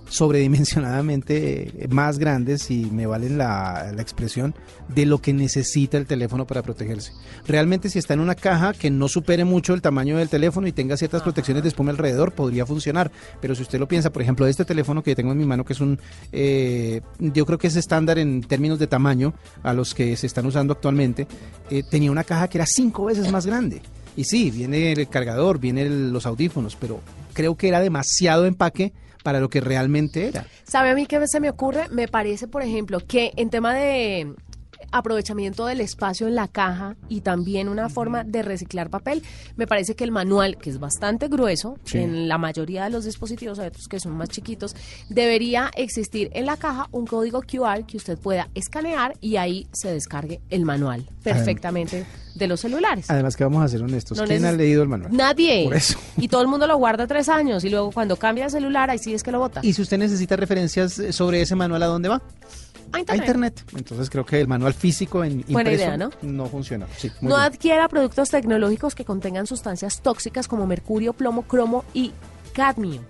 sobredimensionadamente 0.08 1.88
más 1.90 2.18
grandes, 2.18 2.70
y 2.70 2.86
me 2.86 3.06
valen 3.06 3.38
la, 3.38 3.92
la, 3.94 4.02
expresión, 4.02 4.54
de 4.88 5.06
lo 5.06 5.20
que 5.20 5.32
necesita 5.32 5.96
el 5.98 6.06
teléfono 6.06 6.46
para 6.46 6.62
protegerse. 6.62 7.12
Realmente 7.46 7.88
si 7.88 7.98
está 7.98 8.14
en 8.14 8.20
una 8.20 8.34
caja 8.34 8.72
que 8.72 8.90
no 8.90 9.08
supere 9.08 9.44
mucho 9.44 9.74
el 9.74 9.82
tamaño 9.82 10.18
del 10.18 10.28
teléfono 10.28 10.66
y 10.66 10.72
tenga 10.72 10.96
ciertas 10.96 11.22
protecciones 11.22 11.62
de 11.62 11.68
espuma 11.68 11.90
alrededor, 11.90 12.32
podría 12.32 12.66
funcionar. 12.66 13.10
Pero 13.40 13.54
si 13.54 13.62
usted 13.62 13.78
lo 13.78 13.88
piensa, 13.88 14.10
por 14.10 14.22
ejemplo, 14.22 14.46
este 14.46 14.64
teléfono 14.64 15.02
que 15.02 15.14
tengo 15.14 15.32
en 15.32 15.38
mi 15.38 15.46
mano, 15.46 15.64
que 15.64 15.72
es 15.72 15.80
un, 15.80 15.98
eh, 16.32 17.00
yo 17.18 17.46
creo 17.46 17.58
que 17.58 17.68
es 17.68 17.76
estándar 17.76 18.18
en 18.18 18.42
términos 18.42 18.78
de 18.78 18.86
tamaño 18.86 19.34
a 19.62 19.72
los 19.72 19.94
que 19.94 20.16
se 20.16 20.26
están 20.26 20.46
usando 20.46 20.72
actualmente, 20.72 21.26
eh, 21.70 21.82
tenía 21.88 22.10
una 22.10 22.24
caja 22.24 22.48
que 22.48 22.58
era 22.58 22.66
cinco 22.66 23.06
veces 23.06 23.30
más 23.30 23.46
grande. 23.46 23.82
Y 24.16 24.24
sí, 24.24 24.50
viene 24.50 24.92
el 24.92 25.08
cargador, 25.08 25.58
vienen 25.58 26.12
los 26.12 26.26
audífonos, 26.26 26.76
pero 26.76 27.00
creo 27.32 27.56
que 27.56 27.68
era 27.68 27.80
demasiado 27.80 28.46
empaque 28.46 28.92
para 29.24 29.40
lo 29.40 29.48
que 29.48 29.60
realmente 29.60 30.28
era. 30.28 30.46
¿Sabe 30.64 30.90
a 30.90 30.94
mí 30.94 31.06
qué 31.06 31.26
se 31.26 31.40
me 31.40 31.48
ocurre? 31.48 31.88
Me 31.90 32.06
parece, 32.06 32.46
por 32.46 32.62
ejemplo, 32.62 33.00
que 33.00 33.32
en 33.36 33.50
tema 33.50 33.74
de 33.74 34.34
aprovechamiento 34.94 35.67
del 35.67 35.81
espacio 35.81 36.29
en 36.29 36.37
la 36.37 36.46
caja 36.49 36.96
y 37.08 37.20
también 37.20 37.69
una 37.69 37.88
forma 37.88 38.23
de 38.23 38.43
reciclar 38.43 38.91
papel. 38.91 39.23
Me 39.56 39.67
parece 39.67 39.96
que 39.96 40.05
el 40.05 40.12
manual, 40.12 40.56
que 40.56 40.70
es 40.70 40.79
bastante 40.79 41.29
grueso, 41.29 41.76
en 41.93 42.29
la 42.29 42.38
mayoría 42.38 42.85
de 42.85 42.91
los 42.91 43.05
dispositivos, 43.05 43.58
hay 43.58 43.67
otros 43.67 43.88
que 43.88 43.99
son 43.99 44.17
más 44.17 44.29
chiquitos, 44.29 44.76
debería 45.08 45.70
existir 45.76 46.31
en 46.32 46.46
la 46.46 46.56
caja 46.56 46.88
un 46.93 47.06
código 47.06 47.43
QR 47.43 47.85
que 47.85 47.96
usted 47.96 48.17
pueda 48.17 48.49
escanear 48.55 49.17
y 49.20 49.37
ahí 49.37 49.67
se 49.73 49.93
descargue 49.93 50.41
el 50.49 50.64
manual 50.64 51.05
perfectamente. 51.23 52.06
de 52.35 52.49
los 52.49 52.61
celulares. 52.61 53.08
Además 53.08 53.37
que 53.37 53.44
vamos 53.44 53.64
a 53.64 53.69
ser 53.69 53.81
honestos, 53.81 54.20
¿quién 54.26 54.44
ha 54.44 54.50
leído 54.50 54.82
el 54.82 54.88
manual? 54.88 55.17
Nadie. 55.17 55.64
Por 55.64 55.76
eso. 55.76 55.96
Y 56.17 56.26
todo 56.26 56.43
el 56.43 56.49
mundo 56.49 56.67
lo 56.67 56.76
guarda 56.76 57.06
tres 57.06 57.29
años 57.29 57.64
y 57.64 57.70
luego 57.70 57.93
cuando 57.93 58.17
cambia 58.17 58.46
el 58.46 58.50
celular 58.50 58.91
ahí 58.91 58.99
sí 58.99 59.14
es 59.14 59.23
que 59.23 59.31
lo 59.31 59.38
vota. 59.38 59.61
Y 59.62 59.73
si 59.73 59.82
usted 59.82 59.99
necesita 59.99 60.34
referencias 60.34 61.01
sobre 61.10 61.43
ese 61.43 61.55
manual, 61.55 61.82
¿a 61.84 61.86
dónde 61.86 62.08
va? 62.08 62.22
A 62.94 63.17
internet. 63.17 63.65
Entonces 63.77 64.10
creo 64.10 64.24
que 64.24 64.41
el 64.41 64.48
manual 64.48 64.74
físico 64.74 65.24
en 65.24 65.44
impreso 65.48 65.96
¿no? 66.22 66.46
funciona. 66.46 66.86
no 67.20 67.36
adquiera 67.36 67.89
productos 67.89 68.31
tecnológicos 68.31 68.94
que 68.94 69.05
contengan 69.05 69.46
sustancias 69.46 70.01
tóxicas 70.01 70.48
como 70.48 70.67
mercurio, 70.67 71.13
plomo, 71.13 71.43
cromo 71.43 71.84
y 71.93 72.13
cadmio 72.53 73.03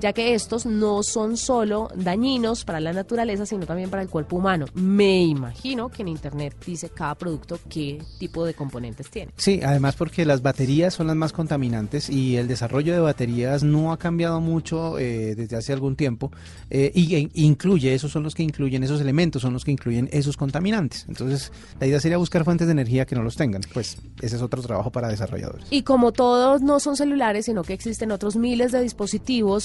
ya 0.00 0.12
que 0.12 0.34
estos 0.34 0.66
no 0.66 1.02
son 1.02 1.36
solo 1.36 1.88
dañinos 1.94 2.64
para 2.64 2.80
la 2.80 2.92
naturaleza, 2.92 3.46
sino 3.46 3.66
también 3.66 3.90
para 3.90 4.02
el 4.02 4.08
cuerpo 4.08 4.36
humano. 4.36 4.66
Me 4.74 5.22
imagino 5.22 5.88
que 5.88 6.02
en 6.02 6.08
Internet 6.08 6.56
dice 6.64 6.90
cada 6.90 7.14
producto 7.14 7.58
qué 7.68 8.02
tipo 8.18 8.44
de 8.44 8.54
componentes 8.54 9.10
tiene. 9.10 9.32
Sí, 9.36 9.60
además 9.62 9.96
porque 9.96 10.24
las 10.24 10.42
baterías 10.42 10.94
son 10.94 11.06
las 11.06 11.16
más 11.16 11.32
contaminantes 11.32 12.10
y 12.10 12.36
el 12.36 12.48
desarrollo 12.48 12.92
de 12.92 13.00
baterías 13.00 13.62
no 13.62 13.92
ha 13.92 13.98
cambiado 13.98 14.40
mucho 14.40 14.98
eh, 14.98 15.34
desde 15.34 15.56
hace 15.56 15.72
algún 15.72 15.96
tiempo 15.96 16.30
eh, 16.70 16.92
y 16.94 17.14
e 17.14 17.30
incluye, 17.34 17.94
esos 17.94 18.12
son 18.12 18.22
los 18.22 18.34
que 18.34 18.42
incluyen, 18.42 18.82
esos 18.82 19.00
elementos 19.00 19.42
son 19.42 19.52
los 19.52 19.64
que 19.64 19.70
incluyen 19.70 20.08
esos 20.12 20.36
contaminantes. 20.36 21.06
Entonces, 21.08 21.52
la 21.80 21.86
idea 21.86 22.00
sería 22.00 22.18
buscar 22.18 22.44
fuentes 22.44 22.66
de 22.66 22.72
energía 22.72 23.06
que 23.06 23.14
no 23.14 23.22
los 23.22 23.36
tengan. 23.36 23.62
Pues 23.72 23.98
ese 24.20 24.36
es 24.36 24.42
otro 24.42 24.62
trabajo 24.62 24.90
para 24.90 25.08
desarrolladores. 25.08 25.66
Y 25.70 25.82
como 25.82 26.12
todos 26.12 26.62
no 26.62 26.80
son 26.80 26.96
celulares, 26.96 27.46
sino 27.46 27.62
que 27.62 27.72
existen 27.72 28.10
otros 28.12 28.36
miles 28.36 28.72
de 28.72 28.82
dispositivos, 28.82 29.55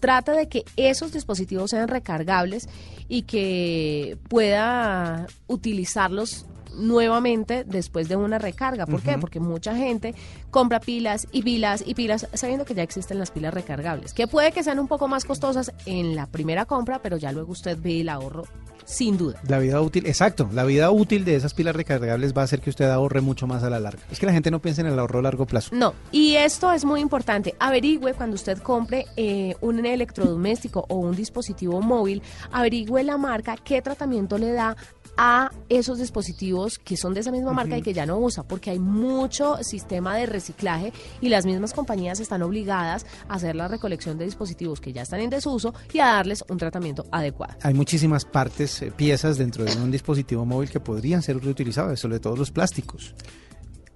trata 0.00 0.32
de 0.32 0.48
que 0.48 0.64
esos 0.76 1.12
dispositivos 1.12 1.70
sean 1.70 1.88
recargables 1.88 2.68
y 3.08 3.22
que 3.22 4.18
pueda 4.28 5.26
utilizarlos 5.46 6.46
nuevamente 6.76 7.64
después 7.64 8.08
de 8.08 8.16
una 8.16 8.38
recarga. 8.38 8.86
¿Por 8.86 9.02
qué? 9.02 9.16
Porque 9.18 9.40
mucha 9.40 9.74
gente 9.74 10.14
compra 10.50 10.80
pilas 10.80 11.26
y 11.32 11.42
pilas 11.42 11.82
y 11.86 11.94
pilas 11.94 12.28
sabiendo 12.34 12.64
que 12.64 12.74
ya 12.74 12.82
existen 12.82 13.18
las 13.18 13.30
pilas 13.30 13.54
recargables, 13.54 14.12
que 14.12 14.26
puede 14.26 14.52
que 14.52 14.62
sean 14.62 14.78
un 14.78 14.88
poco 14.88 15.08
más 15.08 15.24
costosas 15.24 15.72
en 15.86 16.14
la 16.14 16.26
primera 16.26 16.66
compra, 16.66 17.00
pero 17.00 17.16
ya 17.16 17.32
luego 17.32 17.52
usted 17.52 17.78
ve 17.80 18.02
el 18.02 18.08
ahorro 18.08 18.44
sin 18.86 19.18
duda. 19.18 19.38
La 19.46 19.58
vida 19.58 19.80
útil, 19.82 20.06
exacto, 20.06 20.48
la 20.52 20.64
vida 20.64 20.90
útil 20.90 21.26
de 21.26 21.34
esas 21.34 21.52
pilas 21.52 21.76
recargables 21.76 22.32
va 22.34 22.40
a 22.40 22.44
hacer 22.44 22.60
que 22.60 22.70
usted 22.70 22.88
ahorre 22.88 23.20
mucho 23.20 23.46
más 23.46 23.62
a 23.62 23.68
la 23.68 23.80
larga. 23.80 24.02
Es 24.10 24.18
que 24.18 24.26
la 24.26 24.32
gente 24.32 24.50
no 24.50 24.62
piensa 24.62 24.80
en 24.80 24.86
el 24.86 24.98
ahorro 24.98 25.18
a 25.18 25.22
largo 25.22 25.44
plazo. 25.44 25.70
No, 25.72 25.92
y 26.12 26.36
esto 26.36 26.72
es 26.72 26.84
muy 26.84 27.00
importante. 27.00 27.54
Averigüe 27.58 28.14
cuando 28.14 28.36
usted 28.36 28.58
compre 28.58 29.06
eh, 29.16 29.56
un 29.60 29.84
electrodoméstico 29.84 30.86
o 30.88 30.96
un 30.96 31.14
dispositivo 31.14 31.82
móvil, 31.82 32.22
averigüe 32.52 33.02
la 33.02 33.18
marca, 33.18 33.56
qué 33.62 33.82
tratamiento 33.82 34.38
le 34.38 34.52
da 34.52 34.76
a 35.16 35.50
esos 35.68 35.98
dispositivos 35.98 36.78
que 36.78 36.96
son 36.96 37.14
de 37.14 37.20
esa 37.20 37.30
misma 37.30 37.52
marca 37.52 37.76
y 37.76 37.82
que 37.82 37.92
ya 37.92 38.06
no 38.06 38.18
usa, 38.18 38.42
porque 38.42 38.70
hay 38.70 38.78
mucho 38.78 39.58
sistema 39.62 40.16
de 40.16 40.26
reciclaje 40.26 40.92
y 41.20 41.28
las 41.28 41.46
mismas 41.46 41.72
compañías 41.72 42.20
están 42.20 42.42
obligadas 42.42 43.06
a 43.28 43.34
hacer 43.34 43.56
la 43.56 43.68
recolección 43.68 44.18
de 44.18 44.24
dispositivos 44.24 44.80
que 44.80 44.92
ya 44.92 45.02
están 45.02 45.20
en 45.20 45.30
desuso 45.30 45.74
y 45.92 46.00
a 46.00 46.06
darles 46.06 46.44
un 46.48 46.58
tratamiento 46.58 47.06
adecuado. 47.10 47.54
Hay 47.62 47.74
muchísimas 47.74 48.24
partes, 48.24 48.82
eh, 48.82 48.92
piezas 48.94 49.38
dentro 49.38 49.64
de 49.64 49.76
un 49.76 49.90
dispositivo 49.90 50.44
móvil 50.44 50.70
que 50.70 50.80
podrían 50.80 51.22
ser 51.22 51.42
reutilizadas, 51.42 51.98
sobre 51.98 52.20
todo 52.20 52.36
los 52.36 52.50
plásticos 52.50 53.14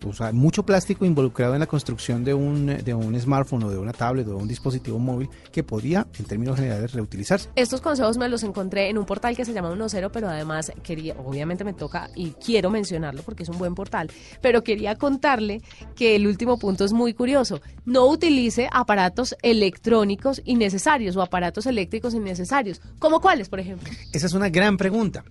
o 0.05 0.13
sea, 0.13 0.33
mucho 0.33 0.65
plástico 0.65 1.05
involucrado 1.05 1.55
en 1.55 1.61
la 1.61 1.67
construcción 1.67 2.25
de 2.25 2.35
un, 2.35 2.67
de 2.67 2.95
un 2.95 3.19
smartphone 3.21 3.65
o 3.65 3.71
de 3.71 3.79
una 3.79 3.93
tablet 3.93 4.27
o 4.29 4.31
de 4.31 4.37
un 4.37 4.49
dispositivo 4.49 4.99
móvil 4.99 5.29
que 5.53 5.63
podía, 5.63 6.07
en 6.19 6.25
términos 6.25 6.57
generales, 6.57 6.93
reutilizarse. 6.93 7.49
Estos 7.55 7.81
consejos 7.81 8.19
me 8.19 8.29
los 8.29 8.43
encontré 8.43 8.89
en 8.89 8.99
un 8.99 9.05
portal 9.05 9.37
que 9.37 9.45
se 9.45 9.53
llama 9.53 9.75
10, 9.75 10.09
pero 10.13 10.29
además 10.29 10.73
quería, 10.83 11.15
obviamente 11.19 11.65
me 11.65 11.73
toca 11.73 12.11
y 12.15 12.31
quiero 12.31 12.71
mencionarlo 12.71 13.23
porque 13.23 13.43
es 13.43 13.49
un 13.49 13.59
buen 13.59 13.75
portal, 13.75 14.11
pero 14.41 14.63
quería 14.63 14.97
contarle 14.97 15.63
que 15.95 16.17
el 16.17 16.27
último 16.27 16.59
punto 16.59 16.85
es 16.85 16.93
muy 16.93 17.15
curioso. 17.15 17.61
No 17.85 18.07
utilice 18.07 18.69
aparatos 18.73 19.37
electrónicos 19.43 20.43
innecesarios 20.45 21.17
o 21.17 21.23
aparatos 21.23 21.67
eléctricos 21.67 22.15
innecesarios. 22.15 22.81
¿Como 22.99 23.21
cuáles, 23.21 23.49
por 23.49 23.61
ejemplo? 23.61 23.91
Esa 24.13 24.27
es 24.27 24.33
una 24.33 24.49
gran 24.49 24.77
pregunta. 24.77 25.25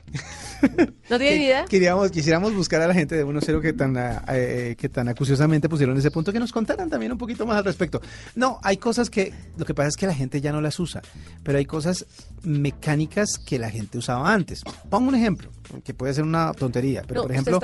¿No 1.10 1.18
tiene 1.18 1.44
idea? 1.44 1.66
Queríamos, 1.66 2.12
quisiéramos 2.12 2.54
buscar 2.54 2.82
a 2.82 2.88
la 2.88 2.94
gente 2.94 3.16
de 3.16 3.24
10 3.24 3.62
que 3.62 3.74
tan... 3.74 3.96
Eh, 3.98 4.59
eh, 4.60 4.76
que 4.76 4.90
tan 4.90 5.08
acuciosamente 5.08 5.70
pusieron 5.70 5.98
ese 5.98 6.12
punto, 6.12 6.34
que 6.34 6.40
nos 6.40 6.52
contaran 6.52 6.90
también 6.90 7.12
un 7.12 7.18
poquito 7.18 7.46
más 7.46 7.58
al 7.58 7.64
respecto. 7.64 8.02
No, 8.36 8.60
hay 8.62 8.78
cosas 8.78 9.10
que, 9.10 9.34
lo 9.58 9.66
que 9.66 9.74
pasa 9.74 9.90
es 9.90 9.96
que 9.96 10.06
la 10.06 10.14
gente 10.14 10.42
ya 10.42 10.52
no 10.52 10.60
las 10.60 10.80
usa, 10.80 11.02
pero 11.44 11.58
hay 11.58 11.66
cosas 11.66 12.06
mecánicas 12.44 13.38
que 13.38 13.60
la 13.60 13.70
gente 13.70 13.98
usaba 13.98 14.32
antes. 14.34 14.64
Pongo 14.90 15.10
un 15.10 15.16
ejemplo, 15.16 15.50
que 15.84 15.94
puede 15.94 16.14
ser 16.14 16.24
una 16.24 16.54
tontería, 16.54 17.04
pero 17.08 17.24
por 17.24 17.32
ejemplo, 17.32 17.60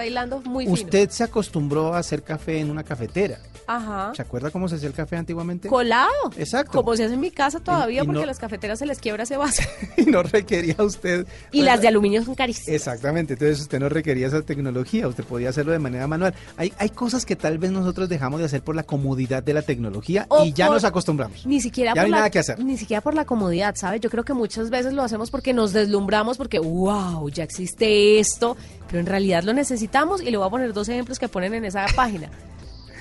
usted, 0.68 1.10
se 1.10 1.24
acostumbró 1.24 1.94
a 1.94 2.00
hacer 2.00 2.24
café 2.24 2.60
en 2.60 2.70
una 2.70 2.84
cafetera. 2.84 3.40
Ajá. 3.68 4.14
¿Se 4.16 4.22
acuerda 4.22 4.52
cómo 4.52 4.68
se 4.68 4.76
hacía 4.76 4.88
el 4.88 4.94
café 4.94 5.18
antiguamente? 5.18 5.68
Colado. 5.68 6.12
Exacto. 6.38 6.84
Como 6.84 6.96
se 6.96 7.06
hace 7.06 7.16
en 7.16 7.20
mi 7.20 7.32
casa 7.32 7.60
todavía, 7.60 8.04
porque 8.04 8.26
las 8.26 8.38
cafeteras 8.38 8.80
se 8.80 8.86
les 8.86 9.00
quiebra 9.00 9.24
ese 9.24 9.38
vaso. 9.38 9.64
y 9.98 10.04
no 10.04 10.22
requería 10.24 10.76
usted. 10.80 11.26
Y 11.52 11.64
las 11.64 11.82
de 11.82 11.88
aluminio 11.88 12.24
son 12.24 12.36
carísimas. 12.36 12.70
Exactamente. 12.70 13.34
Entonces 13.34 13.62
usted 13.62 13.80
no 13.80 13.90
requería 13.90 14.28
esa 14.28 14.42
tecnología, 14.44 15.08
usted 15.08 15.24
podía 15.24 15.50
hacerlo 15.50 15.72
de 15.72 15.80
manera 15.80 16.08
manual. 16.08 16.34
Hay, 16.58 16.74
hay 16.78 16.90
cosas 16.90 17.26
que 17.26 17.36
tal 17.36 17.58
vez 17.58 17.72
nosotros 17.72 18.08
dejamos 18.08 18.40
de 18.40 18.46
hacer 18.46 18.62
por 18.62 18.76
la 18.76 18.84
comodidad 18.84 19.42
de 19.42 19.54
la 19.54 19.62
tecnología 19.62 20.28
y 20.44 20.54
ya 20.54 20.70
nos 20.70 20.84
acostumbramos. 20.84 21.46
Ni 21.46 21.60
siquiera 21.60 21.94
por 21.94 22.04
hay 22.04 22.12
la, 22.12 22.18
nada 22.18 22.30
que 22.30 22.40
hacer. 22.40 22.64
Ni 22.64 22.78
siquiera 22.78 23.02
por 23.02 23.16
la 23.16 23.26
comodidad, 23.26 23.76
¿sabe? 23.76 24.00
Yo 24.00 24.10
creo 24.10 24.24
que 24.24 24.34
muchas 24.34 24.65
veces 24.70 24.94
lo 24.94 25.04
hacemos 25.04 25.32
porque 25.32 25.54
nos 25.54 25.74
deslumbramos, 25.74 26.38
porque 26.38 26.60
wow, 26.60 27.30
ya 27.30 27.44
existe 27.44 28.20
esto, 28.20 28.58
pero 28.88 29.00
en 29.00 29.06
realidad 29.06 29.44
lo 29.44 29.54
necesitamos 29.54 30.22
y 30.22 30.32
le 30.32 30.38
voy 30.38 30.48
a 30.48 30.50
poner 30.50 30.74
dos 30.74 30.90
ejemplos 30.90 31.20
que 31.20 31.28
ponen 31.28 31.54
en 31.54 31.66
esa 31.66 31.86
página. 31.96 32.30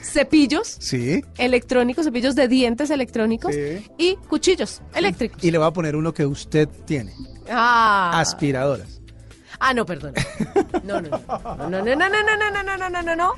Cepillos 0.03 0.77
sí. 0.81 1.25
electrónicos, 1.39 2.05
cepillos 2.05 2.35
de 2.35 2.47
dientes 2.47 2.91
electrónicos 2.91 3.55
y 3.99 4.17
cuchillos 4.29 4.83
eléctricos. 4.95 5.43
Y 5.43 5.51
le 5.51 5.59
voy 5.59 5.67
a 5.67 5.71
poner 5.71 5.97
uno 5.97 6.13
que 6.13 6.27
usted 6.27 6.69
tiene. 6.85 7.13
Ah. 7.51 8.21
Aspiradoras. 8.21 9.01
Ah, 9.59 9.73
no, 9.73 9.87
perdón. 9.87 10.15
No, 10.83 11.01
no, 11.01 11.09
no. 11.09 11.21
No, 11.71 11.83
no, 11.83 11.83
no, 11.83 11.97
no, 11.97 12.09
no, 12.09 12.37
no, 12.37 12.63
no, 12.63 12.77
no, 12.77 12.89
no, 12.91 13.03
no, 13.03 13.17
no. 13.17 13.33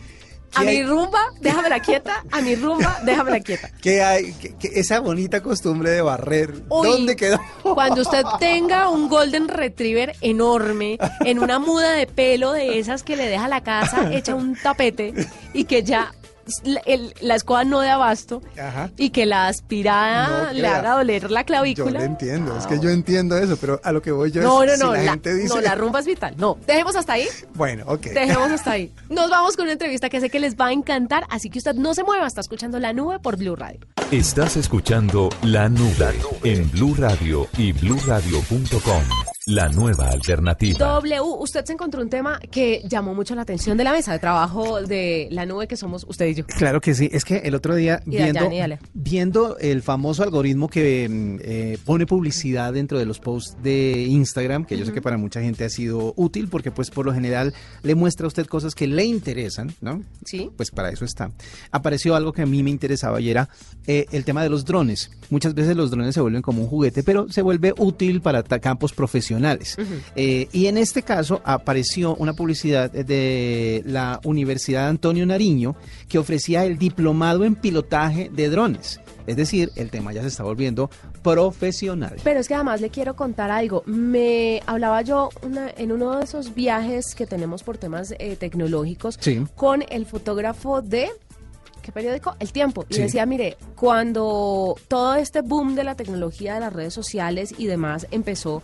A 0.54 0.62
mi 0.62 0.82
rumba, 0.82 1.20
déjamela 1.40 1.80
quieta. 1.80 2.24
A 2.30 2.40
mi 2.40 2.54
rumba, 2.54 3.00
déjamela 3.04 3.40
quieta. 3.40 3.70
¿Qué 3.80 4.02
hay? 4.02 4.34
esa 4.62 5.00
bonita 5.00 5.42
costumbre 5.42 5.90
de 5.90 6.02
barrer. 6.02 6.66
¿Dónde 6.68 7.16
quedó? 7.16 7.38
Cuando 7.62 8.02
usted 8.02 8.24
tenga 8.38 8.88
un 8.88 9.08
Golden 9.08 9.48
Retriever 9.48 10.16
enorme, 10.20 10.98
en 11.24 11.38
una 11.38 11.58
muda 11.58 11.92
de 11.92 12.06
pelo 12.06 12.52
de 12.52 12.78
esas 12.78 13.02
que 13.02 13.16
le 13.16 13.28
deja 13.28 13.48
la 13.48 13.62
casa 13.62 14.12
hecha 14.12 14.34
un 14.34 14.56
tapete 14.56 15.12
y 15.52 15.64
que 15.64 15.82
ya 15.82 16.12
la, 17.20 17.34
escoba 17.34 17.64
no 17.64 17.80
de 17.80 17.90
abasto 17.90 18.42
y 18.96 19.10
que 19.10 19.26
la 19.26 19.48
aspirada 19.48 20.52
le 20.52 20.66
haga 20.66 20.92
doler 20.92 21.30
la 21.30 21.44
clavícula. 21.44 21.90
Yo 21.90 21.98
lo 21.98 22.04
entiendo, 22.04 22.56
es 22.56 22.66
que 22.66 22.78
yo 22.78 22.90
entiendo 22.90 23.36
eso, 23.36 23.56
pero 23.56 23.80
a 23.82 23.92
lo 23.92 24.02
que 24.02 24.12
voy 24.12 24.30
yo 24.30 24.42
no, 24.42 24.62
es 24.62 24.78
no, 24.78 24.86
no, 24.86 24.92
la, 24.94 25.12
gente 25.12 25.34
dice... 25.34 25.54
No, 25.54 25.60
la 25.60 25.74
rumba 25.74 26.00
es 26.00 26.06
vital. 26.06 26.34
No, 26.38 26.58
dejemos 26.66 26.94
hasta 26.96 27.14
ahí. 27.14 27.26
Bueno, 27.54 27.84
ok. 27.86 28.06
Dejemos 28.06 28.50
hasta 28.52 28.72
ahí. 28.72 28.92
Nos 29.08 29.30
vamos 29.30 29.56
con 29.56 29.64
una 29.64 29.72
entrevista 29.72 30.08
que 30.08 30.20
sé 30.20 30.30
que 30.30 30.40
les 30.40 30.56
va 30.56 30.66
a 30.66 30.72
encantar, 30.72 31.26
así 31.30 31.50
que 31.50 31.58
usted 31.58 31.74
no 31.74 31.94
se 31.94 32.04
mueva, 32.04 32.26
está 32.26 32.40
escuchando 32.40 32.78
La 32.78 32.92
Nube 32.92 33.18
por 33.18 33.36
Blue 33.36 33.56
Radio. 33.56 33.80
Estás 34.10 34.56
escuchando 34.56 35.30
La 35.42 35.68
Nube, 35.68 36.14
en 36.44 36.70
Blue 36.70 36.94
Radio 36.96 37.48
y 37.58 37.72
bluradio.com. 37.72 39.35
La 39.48 39.68
nueva 39.68 40.08
alternativa. 40.08 40.76
W, 40.76 41.20
usted 41.38 41.64
se 41.64 41.74
encontró 41.74 42.02
un 42.02 42.10
tema 42.10 42.40
que 42.50 42.82
llamó 42.88 43.14
mucho 43.14 43.36
la 43.36 43.42
atención 43.42 43.76
de 43.76 43.84
la 43.84 43.92
mesa 43.92 44.10
de 44.10 44.18
trabajo 44.18 44.82
de 44.82 45.28
la 45.30 45.46
nube 45.46 45.68
que 45.68 45.76
somos 45.76 46.04
usted 46.08 46.26
y 46.26 46.34
yo. 46.34 46.44
Claro 46.46 46.80
que 46.80 46.96
sí, 46.96 47.08
es 47.12 47.24
que 47.24 47.36
el 47.36 47.54
otro 47.54 47.76
día 47.76 48.02
viendo, 48.06 48.50
viendo 48.92 49.56
el 49.58 49.82
famoso 49.82 50.24
algoritmo 50.24 50.66
que 50.66 51.08
mm, 51.08 51.36
eh, 51.42 51.78
pone 51.84 52.06
publicidad 52.06 52.72
dentro 52.72 52.98
de 52.98 53.06
los 53.06 53.20
posts 53.20 53.56
de 53.62 54.06
Instagram, 54.08 54.64
que 54.64 54.76
yo 54.76 54.84
sé 54.84 54.92
que 54.92 55.00
para 55.00 55.16
mucha 55.16 55.40
gente 55.40 55.64
ha 55.64 55.70
sido 55.70 56.12
útil 56.16 56.48
porque 56.48 56.72
pues 56.72 56.90
por 56.90 57.06
lo 57.06 57.14
general 57.14 57.54
le 57.84 57.94
muestra 57.94 58.24
a 58.24 58.26
usted 58.26 58.46
cosas 58.46 58.74
que 58.74 58.88
le 58.88 59.04
interesan, 59.04 59.72
¿no? 59.80 60.02
Sí. 60.24 60.50
Pues 60.56 60.72
para 60.72 60.90
eso 60.90 61.04
está. 61.04 61.30
Apareció 61.70 62.16
algo 62.16 62.32
que 62.32 62.42
a 62.42 62.46
mí 62.46 62.64
me 62.64 62.70
interesaba 62.70 63.20
y 63.20 63.30
era 63.30 63.48
eh, 63.86 64.06
el 64.10 64.24
tema 64.24 64.42
de 64.42 64.48
los 64.48 64.64
drones. 64.64 65.12
Muchas 65.30 65.54
veces 65.54 65.76
los 65.76 65.92
drones 65.92 66.16
se 66.16 66.20
vuelven 66.20 66.42
como 66.42 66.62
un 66.62 66.68
juguete, 66.68 67.04
pero 67.04 67.30
se 67.30 67.42
vuelve 67.42 67.72
útil 67.78 68.20
para 68.20 68.42
campos 68.42 68.92
profesionales 68.92 69.35
eh, 70.14 70.48
y 70.52 70.66
en 70.66 70.78
este 70.78 71.02
caso 71.02 71.40
apareció 71.44 72.14
una 72.16 72.32
publicidad 72.32 72.90
de 72.90 73.82
la 73.86 74.20
Universidad 74.24 74.88
Antonio 74.88 75.26
Nariño 75.26 75.76
que 76.08 76.18
ofrecía 76.18 76.64
el 76.64 76.78
diplomado 76.78 77.44
en 77.44 77.54
pilotaje 77.54 78.30
de 78.32 78.48
drones. 78.48 79.00
Es 79.26 79.36
decir, 79.36 79.72
el 79.74 79.90
tema 79.90 80.12
ya 80.12 80.22
se 80.22 80.28
está 80.28 80.44
volviendo 80.44 80.88
profesional. 81.22 82.16
Pero 82.22 82.40
es 82.40 82.48
que 82.48 82.54
además 82.54 82.80
le 82.80 82.90
quiero 82.90 83.16
contar 83.16 83.50
algo. 83.50 83.82
Me 83.86 84.62
hablaba 84.66 85.02
yo 85.02 85.30
en 85.76 85.92
uno 85.92 86.16
de 86.16 86.24
esos 86.24 86.54
viajes 86.54 87.14
que 87.14 87.26
tenemos 87.26 87.64
por 87.64 87.76
temas 87.76 88.14
eh, 88.18 88.36
tecnológicos 88.36 89.18
con 89.56 89.84
el 89.88 90.06
fotógrafo 90.06 90.80
de 90.80 91.08
¿qué 91.86 91.92
periódico? 91.92 92.34
El 92.40 92.52
Tiempo. 92.52 92.84
Y 92.88 92.98
decía, 92.98 93.26
mire, 93.26 93.56
cuando 93.76 94.76
todo 94.88 95.14
este 95.14 95.42
boom 95.42 95.76
de 95.76 95.84
la 95.84 95.94
tecnología 95.94 96.54
de 96.54 96.60
las 96.60 96.72
redes 96.72 96.92
sociales 96.92 97.54
y 97.56 97.66
demás 97.66 98.08
empezó, 98.10 98.62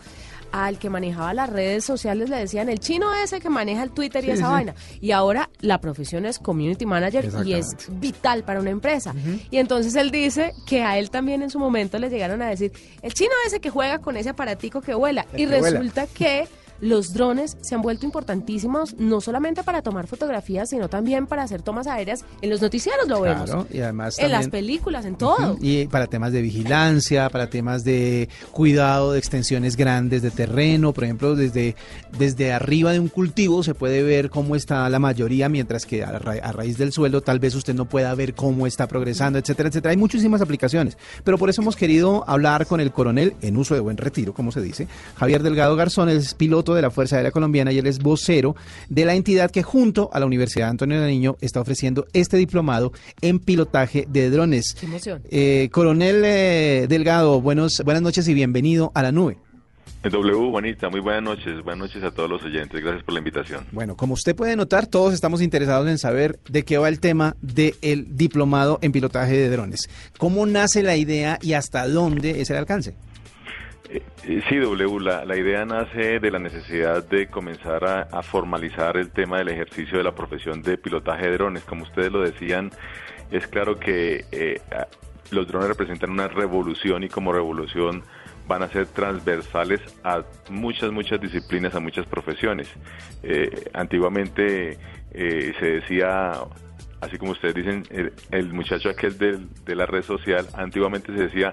al 0.53 0.77
que 0.77 0.87
manejaba 0.87 1.33
las 1.33 1.49
redes 1.49 1.83
sociales 1.83 2.29
le 2.29 2.37
decían 2.37 2.69
el 2.69 2.79
chino 2.79 3.11
ese 3.11 3.41
que 3.41 3.49
maneja 3.49 3.81
el 3.81 3.89
Twitter 3.89 4.23
y 4.23 4.29
esa 4.29 4.49
vaina. 4.49 4.75
Y 5.01 5.09
ahora 5.09 5.49
la 5.61 5.81
profesión 5.81 6.27
es 6.27 6.37
community 6.37 6.85
manager 6.85 7.27
y 7.43 7.53
es 7.53 7.75
vital 7.89 8.43
para 8.43 8.59
una 8.59 8.69
empresa. 8.69 9.15
Y 9.49 9.57
entonces 9.57 9.95
él 9.95 10.11
dice 10.11 10.53
que 10.67 10.83
a 10.83 10.99
él 10.99 11.09
también 11.09 11.41
en 11.41 11.49
su 11.49 11.57
momento 11.57 11.97
le 11.97 12.09
llegaron 12.09 12.43
a 12.43 12.49
decir, 12.49 12.71
el 13.01 13.13
chino 13.15 13.31
ese 13.47 13.59
que 13.59 13.71
juega 13.71 13.97
con 13.97 14.15
ese 14.15 14.29
aparatico 14.29 14.81
que 14.81 14.93
vuela. 14.93 15.25
y 15.35 15.47
resulta 15.47 16.05
que 16.05 16.47
los 16.83 17.13
drones 17.13 17.57
se 17.61 17.75
han 17.75 17.81
vuelto 17.81 18.05
importantísimos 18.05 18.95
no 18.97 19.21
solamente 19.21 19.63
para 19.63 19.81
tomar 19.81 20.07
fotografías, 20.07 20.69
sino 20.69 20.89
también 20.89 21.27
para 21.27 21.43
hacer 21.43 21.61
tomas 21.61 21.87
aéreas. 21.87 22.25
En 22.41 22.49
los 22.49 22.61
noticieros 22.61 23.07
lo 23.07 23.21
vemos. 23.21 23.49
y 23.71 23.79
además 23.79 24.19
en 24.19 24.31
las 24.31 24.49
películas, 24.49 25.05
en 25.05 25.15
todo. 25.15 25.57
Y 25.61 25.87
para 25.87 26.07
temas 26.07 26.33
de 26.33 26.41
vigilancia, 26.41 27.29
para 27.29 27.49
temas 27.49 27.85
de 27.85 28.27
cuidado 28.51 29.13
de 29.13 29.19
extensiones 29.19 29.77
grandes 29.77 30.21
de 30.21 30.31
terreno, 30.31 30.93
por 30.93 31.05
ejemplo, 31.05 31.35
desde, 31.35 31.75
desde 32.17 32.51
arriba 32.51 32.91
de 32.91 32.99
un 32.99 33.07
cultivo 33.07 33.63
se 33.63 33.73
puede 33.73 34.03
ver 34.03 34.29
cómo 34.29 34.55
está 34.55 34.89
la 34.89 34.99
mayoría, 34.99 35.47
mientras 35.47 35.85
que 35.85 36.03
a, 36.03 36.19
raíz 36.19 36.77
del 36.77 36.91
suelo 36.91 37.21
tal 37.21 37.39
vez 37.39 37.55
usted 37.55 37.73
no 37.73 37.85
pueda 37.85 38.13
ver 38.13 38.33
cómo 38.33 38.67
está 38.67 38.87
progresando, 38.87 39.39
etcétera, 39.39 39.69
etcétera. 39.69 39.91
Hay 39.91 39.97
muchísimas 39.97 40.41
aplicaciones, 40.41 40.97
pero 41.23 41.37
por 41.37 41.49
eso 41.49 41.61
hemos 41.61 41.77
querido 41.77 42.25
hablar 42.27 42.65
con 42.65 42.81
el 42.81 42.91
coronel 42.91 43.35
en 43.41 43.55
uso 43.55 43.73
de 43.73 43.79
buen 43.79 43.95
retiro, 43.95 44.33
como 44.33 44.51
se 44.51 44.59
dice, 44.61 44.89
Javier 45.15 45.43
Delgado 45.43 45.77
Garzón, 45.77 46.09
es 46.09 46.33
piloto 46.33 46.72
de 46.75 46.81
la 46.81 46.91
Fuerza 46.91 47.17
Aérea 47.17 47.31
Colombiana 47.31 47.71
y 47.71 47.77
él 47.77 47.87
es 47.87 47.99
vocero 47.99 48.55
de 48.89 49.05
la 49.05 49.15
entidad 49.15 49.51
que 49.51 49.63
junto 49.63 50.09
a 50.13 50.19
la 50.19 50.25
Universidad 50.25 50.69
Antonio 50.69 51.01
de 51.01 51.07
Niño 51.07 51.37
está 51.41 51.61
ofreciendo 51.61 52.05
este 52.13 52.37
diplomado 52.37 52.91
en 53.21 53.39
pilotaje 53.39 54.05
de 54.09 54.29
drones. 54.29 54.75
Qué 54.79 54.85
emoción. 54.85 55.21
Eh, 55.29 55.69
coronel 55.71 56.23
eh, 56.25 56.85
Delgado, 56.89 57.41
buenos, 57.41 57.81
buenas 57.83 58.03
noches 58.03 58.27
y 58.27 58.33
bienvenido 58.33 58.91
a 58.95 59.03
la 59.03 59.11
nube. 59.11 59.37
W, 60.09 60.51
Juanita, 60.51 60.89
muy 60.89 60.99
buenas 60.99 61.23
noches. 61.23 61.63
Buenas 61.63 61.87
noches 61.87 62.03
a 62.03 62.11
todos 62.11 62.29
los 62.29 62.43
oyentes. 62.43 62.81
Gracias 62.81 63.03
por 63.03 63.13
la 63.13 63.19
invitación. 63.19 63.65
Bueno, 63.71 63.95
como 63.95 64.15
usted 64.15 64.35
puede 64.35 64.55
notar, 64.57 64.85
todos 64.85 65.13
estamos 65.13 65.41
interesados 65.41 65.87
en 65.87 65.97
saber 65.97 66.39
de 66.49 66.63
qué 66.63 66.77
va 66.77 66.89
el 66.89 66.99
tema 66.99 67.37
del 67.41 68.17
diplomado 68.17 68.79
en 68.81 68.91
pilotaje 68.91 69.37
de 69.37 69.49
drones. 69.49 69.89
¿Cómo 70.17 70.45
nace 70.45 70.83
la 70.83 70.97
idea 70.97 71.39
y 71.41 71.53
hasta 71.53 71.87
dónde 71.87 72.41
es 72.41 72.49
el 72.49 72.57
alcance? 72.57 72.95
Eh, 73.93 74.01
sí, 74.49 74.57
W, 74.57 74.99
la, 75.01 75.37
idea 75.37 75.65
nace 75.65 76.19
de 76.19 76.31
la 76.31 76.39
necesidad 76.39 77.07
de 77.07 77.27
comenzar 77.27 77.85
a, 77.85 78.23
formalizar 78.23 78.97
el 78.97 79.11
tema 79.11 79.37
del 79.37 79.49
ejercicio 79.49 79.99
de 79.99 80.03
la 80.03 80.15
profesión 80.15 80.63
de 80.63 80.79
pilotaje 80.79 81.27
de 81.27 81.33
drones. 81.33 81.63
Como 81.63 81.83
ustedes 81.83 82.11
lo 82.11 82.21
decían, 82.21 82.71
es 83.29 83.45
claro 83.45 83.77
que 83.77 84.25
eh, 84.31 84.61
los 85.29 85.47
drones 85.47 85.67
representan 85.67 86.09
una 86.09 86.27
revolución 86.27 87.03
y 87.03 87.09
como 87.09 87.33
revolución 87.33 88.01
van 88.47 88.63
a 88.63 88.67
ser 88.69 88.87
transversales 88.87 89.79
a 90.03 90.23
muchas, 90.49 90.91
muchas 90.91 91.21
disciplinas, 91.21 91.75
a 91.75 91.79
muchas 91.79 92.07
profesiones. 92.07 92.67
Eh, 93.21 93.69
antiguamente 93.73 94.79
se 95.13 95.65
decía 95.65 96.31
así 97.03 97.17
como 97.17 97.31
ustedes 97.31 97.55
dicen, 97.55 97.83
el, 98.31 98.53
muchacho 98.53 98.89
aquel 98.89 99.17
de 99.17 99.75
la 99.75 99.85
red 99.85 100.03
social, 100.03 100.47
antiguamente 100.53 101.13
se 101.15 101.23
decía 101.23 101.51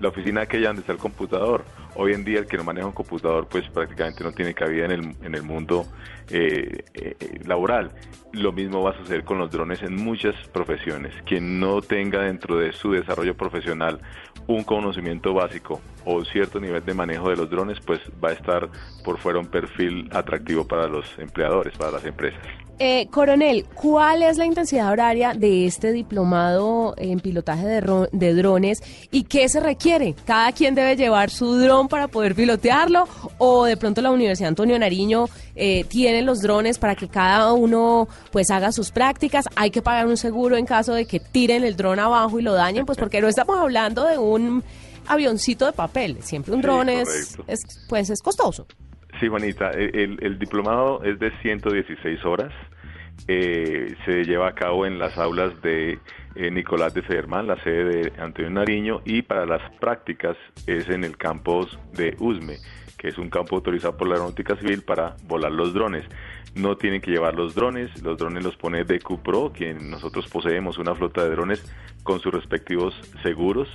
la 0.00 0.08
oficina 0.08 0.42
aquella 0.42 0.68
donde 0.68 0.80
está 0.80 0.92
el 0.92 0.98
computador. 0.98 1.64
Hoy 1.94 2.12
en 2.12 2.24
día 2.24 2.40
el 2.40 2.46
que 2.46 2.56
no 2.56 2.64
maneja 2.64 2.86
un 2.86 2.92
computador 2.92 3.46
pues 3.48 3.68
prácticamente 3.70 4.22
no 4.22 4.32
tiene 4.32 4.54
cabida 4.54 4.84
en 4.84 4.90
el, 4.92 5.16
en 5.22 5.34
el 5.34 5.42
mundo 5.42 5.86
eh, 6.30 6.84
eh, 6.94 7.16
laboral. 7.46 7.90
Lo 8.32 8.52
mismo 8.52 8.82
va 8.82 8.90
a 8.90 8.98
suceder 8.98 9.24
con 9.24 9.38
los 9.38 9.50
drones 9.50 9.82
en 9.82 9.96
muchas 9.96 10.34
profesiones. 10.52 11.14
Quien 11.24 11.58
no 11.58 11.80
tenga 11.80 12.22
dentro 12.22 12.58
de 12.58 12.72
su 12.72 12.92
desarrollo 12.92 13.36
profesional 13.36 14.00
un 14.46 14.64
conocimiento 14.64 15.34
básico 15.34 15.80
o 16.04 16.24
cierto 16.24 16.60
nivel 16.60 16.84
de 16.84 16.94
manejo 16.94 17.30
de 17.30 17.36
los 17.36 17.50
drones, 17.50 17.78
pues 17.84 18.00
va 18.22 18.30
a 18.30 18.32
estar 18.32 18.68
por 19.04 19.18
fuera 19.18 19.38
un 19.38 19.46
perfil 19.46 20.08
atractivo 20.12 20.66
para 20.66 20.86
los 20.86 21.06
empleadores, 21.18 21.76
para 21.76 21.92
las 21.92 22.04
empresas. 22.04 22.42
Eh, 22.80 23.08
coronel, 23.10 23.66
¿cuál 23.74 24.22
es 24.22 24.38
la 24.38 24.46
intensidad 24.46 24.92
horaria 24.92 25.34
de 25.34 25.66
este 25.66 25.90
diplomado 25.90 26.94
en 26.96 27.18
pilotaje 27.18 27.66
de, 27.66 28.34
drones 28.34 28.80
y 29.10 29.24
qué 29.24 29.48
se 29.48 29.58
requiere? 29.58 30.14
¿Cada 30.24 30.52
quien 30.52 30.76
debe 30.76 30.94
llevar 30.94 31.30
su 31.30 31.56
dron 31.78 31.88
para 31.88 32.08
poder 32.08 32.34
pilotearlo 32.34 33.06
o 33.38 33.64
de 33.64 33.76
pronto 33.76 34.02
la 34.02 34.10
Universidad 34.10 34.48
Antonio 34.48 34.78
Nariño 34.78 35.26
eh, 35.54 35.84
tiene 35.84 36.22
los 36.22 36.40
drones 36.40 36.78
para 36.78 36.94
que 36.94 37.08
cada 37.08 37.52
uno 37.52 38.08
pues 38.32 38.50
haga 38.50 38.72
sus 38.72 38.90
prácticas? 38.90 39.46
¿Hay 39.56 39.70
que 39.70 39.82
pagar 39.82 40.06
un 40.06 40.16
seguro 40.16 40.56
en 40.56 40.66
caso 40.66 40.94
de 40.94 41.06
que 41.06 41.20
tiren 41.20 41.64
el 41.64 41.76
dron 41.76 42.00
abajo 42.00 42.38
y 42.38 42.42
lo 42.42 42.52
dañen? 42.54 42.84
Pues 42.84 42.98
porque 42.98 43.20
no 43.20 43.28
estamos 43.28 43.58
hablando 43.58 44.04
de 44.04 44.18
un 44.18 44.64
avioncito 45.06 45.66
de 45.66 45.72
papel, 45.72 46.18
siempre 46.22 46.54
un 46.54 46.60
dron 46.60 46.88
es, 46.88 47.38
pues 47.88 48.10
es 48.10 48.20
costoso. 48.20 48.66
Sí, 49.20 49.28
Juanita, 49.28 49.70
el, 49.70 50.18
el, 50.20 50.38
diplomado 50.38 51.02
es 51.02 51.18
de 51.18 51.30
116 51.42 52.24
horas. 52.24 52.52
Eh, 53.26 53.96
se 54.04 54.22
lleva 54.24 54.48
a 54.48 54.54
cabo 54.54 54.86
en 54.86 54.98
las 54.98 55.16
aulas 55.18 55.60
de 55.62 55.98
eh, 56.34 56.50
Nicolás 56.50 56.94
de 56.94 57.02
Federman, 57.02 57.46
la 57.46 57.62
sede 57.62 57.84
de 57.84 58.12
Antonio 58.20 58.50
Nariño, 58.50 59.00
y 59.04 59.22
para 59.22 59.46
las 59.46 59.62
prácticas 59.76 60.36
es 60.66 60.88
en 60.88 61.04
el 61.04 61.16
campus 61.16 61.78
de 61.92 62.16
USME, 62.18 62.58
que 62.96 63.08
es 63.08 63.18
un 63.18 63.30
campo 63.30 63.56
autorizado 63.56 63.96
por 63.96 64.08
la 64.08 64.14
Aeronáutica 64.14 64.56
Civil 64.56 64.82
para 64.82 65.16
volar 65.24 65.52
los 65.52 65.72
drones. 65.74 66.04
No 66.54 66.76
tienen 66.76 67.00
que 67.00 67.10
llevar 67.10 67.34
los 67.34 67.54
drones, 67.54 68.02
los 68.02 68.18
drones 68.18 68.42
los 68.44 68.56
pone 68.56 68.84
DQPRO, 68.84 69.52
quien 69.52 69.90
nosotros 69.90 70.28
poseemos 70.28 70.78
una 70.78 70.94
flota 70.94 71.24
de 71.24 71.30
drones 71.30 71.64
con 72.02 72.20
sus 72.20 72.32
respectivos 72.32 72.94
seguros, 73.22 73.68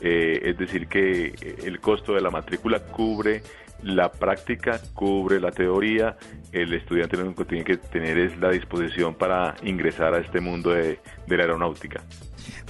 eh, 0.00 0.40
es 0.44 0.58
decir 0.58 0.88
que 0.88 1.34
el 1.64 1.80
costo 1.80 2.14
de 2.14 2.20
la 2.20 2.30
matrícula 2.30 2.80
cubre 2.80 3.42
la 3.82 4.10
práctica 4.10 4.80
cubre 4.94 5.40
la 5.40 5.50
teoría, 5.50 6.16
el 6.52 6.72
estudiante 6.74 7.16
lo 7.16 7.24
único 7.24 7.44
que 7.44 7.50
tiene 7.50 7.64
que 7.64 7.76
tener 7.76 8.18
es 8.18 8.38
la 8.38 8.50
disposición 8.50 9.14
para 9.14 9.54
ingresar 9.62 10.14
a 10.14 10.18
este 10.18 10.40
mundo 10.40 10.70
de, 10.70 10.98
la 11.28 11.42
aeronáutica. 11.42 12.02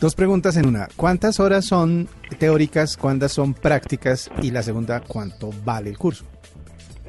Dos 0.01 0.15
preguntas 0.15 0.57
en 0.57 0.67
una. 0.67 0.89
¿Cuántas 0.97 1.41
horas 1.41 1.65
son 1.65 2.09
teóricas, 2.39 2.97
cuántas 2.97 3.33
son 3.33 3.55
prácticas? 3.55 4.31
Y 4.43 4.51
la 4.51 4.63
segunda, 4.63 5.01
¿cuánto 5.01 5.51
vale 5.65 5.91
el 5.91 5.99
curso? 5.99 6.25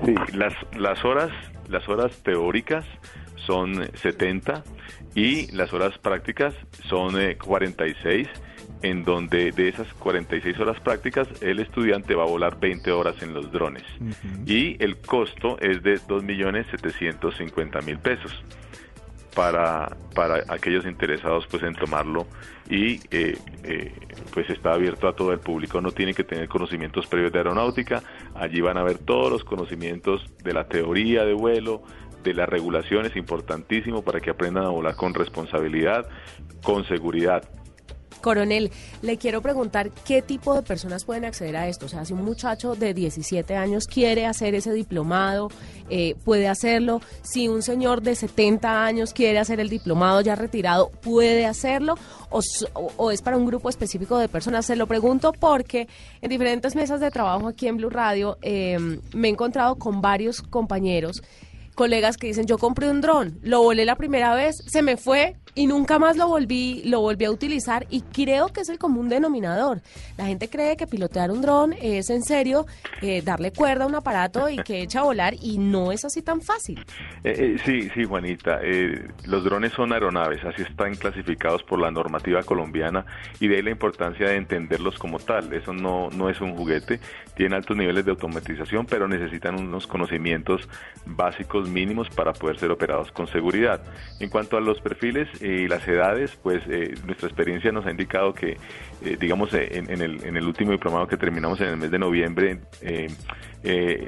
Sí, 0.06 0.16
las, 0.34 0.54
las, 0.78 1.04
horas, 1.04 1.32
las 1.68 1.88
horas 1.90 2.16
teóricas 2.24 2.86
son 3.46 3.90
70 3.96 4.64
y 5.16 5.52
las 5.52 5.74
horas 5.74 5.98
prácticas 5.98 6.54
son 6.88 7.16
46 7.38 8.28
eh, 8.28 8.32
en 8.82 9.04
donde 9.04 9.52
de 9.52 9.70
esas 9.70 9.94
46 9.96 10.60
horas 10.60 10.80
prácticas 10.80 11.28
el 11.42 11.60
estudiante 11.60 12.16
va 12.16 12.24
a 12.24 12.28
volar 12.28 12.60
20 12.60 12.92
horas 12.92 13.22
en 13.22 13.34
los 13.34 13.52
drones. 13.52 13.84
Y 14.46 14.82
el 14.84 14.98
costo 14.98 15.58
es 15.60 15.84
de 15.84 15.96
2.750.000 15.96 18.00
pesos 18.00 18.44
para, 19.36 19.96
para 20.16 20.44
aquellos 20.48 20.86
interesados 20.86 21.46
pues 21.48 21.64
en 21.64 21.74
tomarlo. 21.74 22.28
Y 22.70 23.00
eh, 23.12 23.38
eh, 23.64 23.94
pues 24.34 24.50
está 24.50 24.74
abierto 24.74 25.08
a 25.08 25.16
todo 25.16 25.34
el 25.34 25.40
público, 25.40 25.82
no 25.82 25.92
tiene 25.92 26.14
que 26.14 26.24
tener 26.24 26.48
conocimientos 26.48 27.08
previos 27.08 27.32
de 27.32 27.40
aeronáutica, 27.40 28.04
allí 28.36 28.62
van 28.62 28.78
a 28.78 28.84
ver 28.84 29.00
todos 29.00 29.32
los 29.32 29.44
conocimientos 29.44 30.24
de 30.44 30.54
la 30.54 30.68
teoría 30.68 31.26
de 31.26 31.34
vuelo, 31.34 31.82
de 32.24 32.34
las 32.34 32.48
regulaciones, 32.48 33.16
importantísimo 33.16 34.04
para 34.04 34.20
que 34.20 34.30
aprendan 34.30 34.66
a 34.66 34.70
volar 34.70 34.96
con 34.96 35.14
responsabilidad, 35.14 36.08
con 36.62 36.86
seguridad. 36.86 37.50
Coronel, 38.20 38.72
le 39.02 39.18
quiero 39.18 39.42
preguntar 39.42 39.92
qué 40.06 40.22
tipo 40.22 40.54
de 40.54 40.62
personas 40.62 41.06
pueden 41.06 41.26
acceder 41.26 41.56
a 41.56 41.68
esto. 41.68 41.86
O 41.86 41.90
sea, 41.90 42.06
si 42.06 42.14
un 42.14 42.24
muchacho 42.24 42.76
de 42.76 42.94
17 42.94 43.56
años 43.56 43.88
quiere 43.88 44.26
hacer 44.26 44.56
ese 44.56 44.74
diplomado, 44.74 45.50
eh, 45.90 46.16
puede 46.24 46.48
hacerlo. 46.48 47.02
Si 47.22 47.48
un 47.48 47.62
señor 47.62 48.02
de 48.02 48.16
70 48.16 48.86
años 48.86 49.14
quiere 49.14 49.40
hacer 49.40 49.60
el 49.60 49.70
diplomado 49.70 50.22
ya 50.22 50.36
retirado, 50.36 50.90
puede 50.90 51.46
hacerlo. 51.46 51.96
O, 52.30 53.12
es 53.12 53.22
para 53.22 53.38
un 53.38 53.46
grupo 53.46 53.70
específico 53.70 54.18
de 54.18 54.30
personas. 54.30 54.66
Se 54.66 54.76
lo 54.76 54.88
pregunto 54.88 55.34
porque 55.34 55.88
en 56.22 56.30
diferentes 56.30 56.76
mesas 56.76 57.00
de 57.00 57.12
trabajo 57.12 57.48
aquí 57.48 57.68
en 57.68 57.78
Blue 57.78 57.90
Radio 57.90 58.38
em, 58.42 59.02
me 59.14 59.28
he 59.28 59.32
encontrado 59.32 59.76
con 59.76 60.02
varios 60.02 60.42
compañeros 60.42 61.24
colegas 61.80 62.18
que 62.18 62.28
dicen, 62.28 62.46
yo 62.46 62.58
compré 62.58 62.90
un 62.90 63.00
dron, 63.00 63.40
lo 63.42 63.62
volé 63.62 63.86
la 63.86 63.96
primera 63.96 64.36
vez, 64.36 64.58
se 64.68 64.82
me 64.82 64.98
fue, 64.98 65.38
y 65.56 65.68
nunca 65.68 66.00
más 66.00 66.18
lo 66.18 66.28
volví, 66.28 66.82
lo 66.86 67.02
volví 67.02 67.26
a 67.26 67.32
utilizar 67.32 67.86
y 67.90 68.02
creo 68.02 68.48
que 68.50 68.62
es 68.62 68.70
el 68.70 68.78
común 68.78 69.10
denominador. 69.10 69.82
La 70.18 70.26
gente 70.26 70.50
cree 70.50 70.78
que 70.78 70.88
pilotear 70.88 71.32
un 71.32 71.42
dron 71.42 71.74
es 71.82 72.10
en 72.10 72.24
serio 72.24 72.66
eh, 73.02 73.22
darle 73.22 73.52
cuerda 73.52 73.86
a 73.86 73.88
un 73.88 73.96
aparato 73.96 74.50
y 74.50 74.58
que 74.58 74.82
echa 74.82 75.02
a 75.02 75.04
volar 75.04 75.34
y 75.42 75.58
no 75.58 75.92
es 75.92 76.06
así 76.06 76.22
tan 76.22 76.42
fácil. 76.42 76.80
Eh, 77.24 77.34
eh, 77.38 77.58
sí, 77.66 77.90
sí, 77.94 78.06
Juanita. 78.06 78.60
los 79.26 79.44
drones 79.44 79.74
son 79.74 79.94
aeronaves, 79.94 80.44
así 80.44 80.62
están 80.62 80.96
clasificados 80.96 81.64
por 81.64 81.80
la 81.80 81.92
normativa 81.92 82.44
colombiana 82.44 83.06
y 83.40 83.48
de 83.48 83.58
ahí 83.58 83.62
la 83.62 83.72
importancia 83.72 84.30
de 84.30 84.36
entenderlos 84.36 84.98
como 84.98 85.20
tal. 85.20 85.52
Eso 85.54 85.74
no, 85.74 86.10
no 86.10 86.30
es 86.30 86.40
un 86.42 86.56
juguete, 86.56 87.00
tiene 87.36 87.56
altos 87.56 87.76
niveles 87.76 88.06
de 88.06 88.12
automatización, 88.12 88.86
pero 88.86 89.08
necesitan 89.08 89.56
unos 89.56 89.88
conocimientos 89.88 90.68
básicos 91.06 91.70
mínimos 91.70 92.10
para 92.10 92.34
poder 92.34 92.60
ser 92.60 92.72
operados 92.72 93.12
con 93.12 93.28
seguridad. 93.28 93.82
En 94.20 94.30
cuanto 94.30 94.58
a 94.58 94.62
los 94.62 94.80
perfiles, 94.82 95.28
y 95.42 95.68
las 95.68 95.88
edades, 95.88 96.38
pues 96.42 96.64
eh, 96.68 96.94
nuestra 97.06 97.28
experiencia 97.28 97.72
nos 97.72 97.86
ha 97.86 97.92
indicado 97.92 98.34
que, 98.34 98.58
eh, 99.04 99.18
digamos, 99.20 99.54
eh, 99.54 99.68
en, 99.72 100.02
el, 100.02 100.24
en 100.24 100.38
el 100.38 100.46
último 100.46 100.72
diplomado 100.72 101.08
que 101.08 101.18
terminamos 101.18 101.60
en 101.62 101.68
el 101.68 101.78
mes 101.78 101.92
de 101.92 102.00
noviembre, 102.00 102.60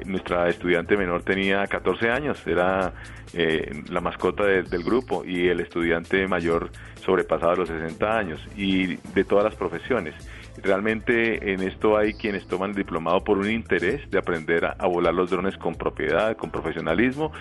nuestra 0.06 0.48
estudiante 0.48 0.96
menor 0.96 1.22
tenía 1.22 1.66
14 1.66 2.10
años, 2.10 2.46
era 2.46 2.92
la 3.34 4.00
mascota 4.00 4.44
del 4.44 4.82
grupo, 4.82 5.24
y 5.24 5.48
el 5.48 5.60
estudiante 5.60 6.26
mayor 6.26 6.70
sobrepasaba 7.04 7.54
los 7.56 7.68
60 7.68 8.18
años, 8.18 8.40
y 8.56 8.96
de 8.96 9.24
todas 9.24 9.44
las 9.44 9.54
profesiones. 9.54 10.14
Realmente 10.60 11.52
en 11.52 11.62
esto 11.62 11.96
hay 11.96 12.12
quienes 12.12 12.46
toman 12.46 12.70
el 12.70 12.76
diplomado 12.76 13.24
por 13.24 13.38
un 13.38 13.50
interés 13.50 14.08
de 14.10 14.18
aprender 14.18 14.66
a, 14.66 14.86
volar 14.86 15.14
los 15.14 15.30
drones 15.30 15.56
con 15.56 15.74
propiedad, 15.74 16.36
con 16.36 16.50
profesionalismo, 16.50 17.32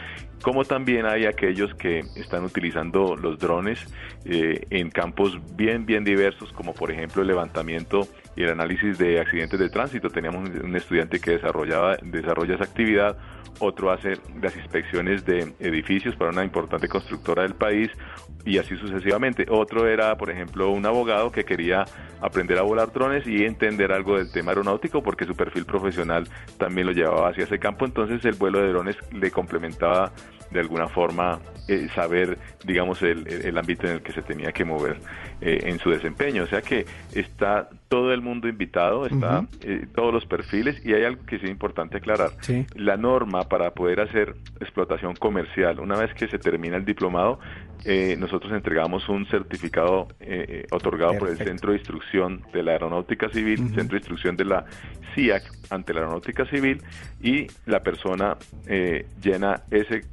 como 0.42 0.64
también 0.64 1.06
hay 1.06 1.26
aquellos 1.26 1.74
que 1.76 2.00
están 2.16 2.46
utilizando 2.46 3.16
los 3.16 3.38
drones 3.38 3.86
eh, 4.26 4.66
en 4.70 4.90
campos 4.90 5.38
bien, 5.56 5.86
bien 5.86 6.04
diversos, 6.04 6.52
como 6.54 6.74
por 6.74 6.90
ejemplo 6.90 7.22
el 7.22 7.28
levantamiento 7.28 8.08
y 8.36 8.44
el 8.44 8.52
análisis 8.52 8.98
de 8.98 9.20
accidentes 9.20 9.60
de 9.60 9.70
tránsito. 9.70 10.10
Teníamos 10.10 10.50
un 10.50 10.76
estudiante 10.76 11.20
que 11.20 11.32
desarrollaba, 11.32 11.98
desarrolla 12.02 12.56
esa 12.56 12.64
actividad, 12.64 13.18
otro 13.60 13.92
hace 13.92 14.14
las 14.42 14.56
inspecciones 14.56 15.26
de 15.26 15.54
edificios 15.60 16.16
para 16.16 16.32
una 16.32 16.44
importante 16.44 16.88
constructora 16.88 17.44
del 17.44 17.54
país 17.56 17.92
y 18.46 18.58
así 18.58 18.76
sucesivamente. 18.78 19.46
Otro 19.50 19.88
era, 19.88 20.18
por 20.18 20.30
ejemplo, 20.30 20.70
un 20.70 20.86
abogado 20.86 21.32
que 21.32 21.44
quería 21.44 21.86
aprender 22.22 22.58
a 22.58 22.62
volar 22.62 22.92
drones 22.92 23.26
y 23.26 23.46
entender 23.46 23.92
algo 23.92 24.18
del 24.18 24.32
tema 24.32 24.52
aeronáutico 24.52 25.02
porque 25.02 25.26
su 25.26 25.36
perfil 25.36 25.66
profesional 25.66 26.28
también 26.58 26.88
lo 26.88 26.94
llevaba 26.94 27.30
hacia 27.30 27.46
ese 27.46 27.60
campo, 27.60 27.86
entonces 27.86 28.24
el 28.26 28.36
vuelo 28.36 28.60
de 28.60 28.70
drones 28.70 28.96
le 29.12 29.32
complementaba 29.32 30.12
de 30.52 30.60
alguna 30.60 30.88
forma 30.88 31.40
eh, 31.68 31.88
saber, 31.96 32.38
digamos, 32.66 33.02
el, 33.02 33.28
el, 33.28 33.58
ámbito 33.58 33.88
en 33.88 33.94
el 33.94 34.02
que 34.02 34.12
se 34.12 34.22
tenía 34.22 34.52
que 34.52 34.66
mover 34.66 34.98
eh, 35.40 35.62
en 35.64 35.80
su 35.80 35.90
desempeño. 35.90 36.44
O 36.44 36.48
sea 36.48 36.62
que 36.62 36.86
está 37.14 37.70
todo 37.88 38.14
el 38.14 38.22
mundo 38.22 38.48
invitado, 38.48 39.06
está 39.06 39.46
eh, 39.62 39.86
todos 39.96 40.14
los 40.14 40.26
perfiles 40.26 40.86
y 40.86 40.94
hay 40.94 41.06
algo 41.06 41.26
que 41.26 41.38
es 41.38 41.44
importante 41.44 41.98
aclarar. 41.98 42.32
La 42.76 42.98
norma 42.98 43.44
para 43.44 43.72
poder 43.74 44.02
hacer 44.02 44.36
explotación 44.60 45.16
comercial, 45.16 45.80
una 45.80 45.98
vez 45.98 46.14
que 46.14 46.28
se 46.28 46.40
termina 46.40 46.78
el 46.78 46.86
diplomado, 46.86 47.40
nosotros 48.18 48.54
entregamos 48.54 49.08
un 49.10 49.26
certificado 49.28 50.08
otorgado 50.72 51.18
por 51.18 51.30
el 51.30 51.38
Centro 51.38 51.72
de 51.72 51.78
Instrucción 51.78 52.44
de 52.54 52.64
la 52.64 52.74
Aeronáutica 52.74 53.30
Civil, 53.30 53.58
Centro 53.74 53.96
de 53.96 53.98
Instrucción 53.98 54.38
de 54.38 54.46
la 54.46 54.66
CIAC 55.14 55.44
ante 55.70 55.94
la 55.94 56.02
aeronáutica 56.02 56.46
civil 56.46 56.82
y 57.22 57.48
la 57.66 57.82
persona 57.82 58.38
eh, 58.68 59.08
llena 59.22 59.64
ese 59.72 60.04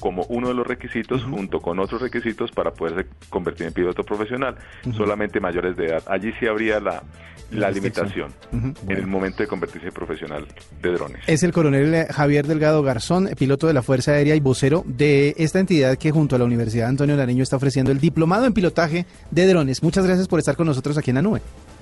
como 0.00 0.24
uno 0.28 0.48
de 0.48 0.54
los 0.54 0.66
requisitos 0.66 1.22
junto 1.24 1.60
con 1.60 1.78
otros 1.78 2.00
requisitos 2.00 2.50
para 2.52 2.72
poderse 2.72 3.08
convertir 3.28 3.66
en 3.66 3.72
piloto 3.72 4.02
profesional, 4.02 4.56
solamente 4.96 5.40
mayores 5.40 5.76
de 5.76 5.86
edad. 5.86 6.02
Allí 6.06 6.32
sí 6.38 6.46
habría 6.46 6.80
la, 6.80 7.02
la 7.50 7.70
limitación 7.70 8.32
en 8.52 8.96
el 8.96 9.06
momento 9.06 9.42
de 9.42 9.46
convertirse 9.48 9.88
en 9.88 9.94
profesional 9.94 10.46
de 10.82 10.92
drones. 10.92 11.22
Es 11.26 11.42
el 11.42 11.52
coronel 11.52 11.94
eh, 11.94 12.06
Javier 12.10 12.46
Delgado 12.46 12.82
Garzón, 12.82 13.28
piloto 13.36 13.66
de 13.66 13.74
la 13.74 13.82
Fuerza 13.82 14.12
Aérea 14.12 14.34
y 14.34 14.40
vocero 14.40 14.84
de 14.86 15.34
esta 15.38 15.60
entidad 15.60 15.96
que 15.96 16.10
junto 16.10 16.36
a 16.36 16.38
la 16.38 16.44
Universidad 16.44 16.88
Antonio 16.88 17.16
Nariño 17.16 17.42
está 17.42 17.56
ofreciendo 17.56 17.92
el 17.92 17.98
diplomado 17.98 18.46
en 18.46 18.52
pilotaje 18.52 19.06
de 19.30 19.46
drones. 19.46 19.82
Muchas 19.82 20.06
gracias 20.06 20.28
por 20.28 20.38
estar 20.38 20.56
con 20.56 20.66
nosotros 20.66 20.96
aquí 20.98 21.10
en 21.10 21.16
la 21.16 21.22
nube. 21.22 21.40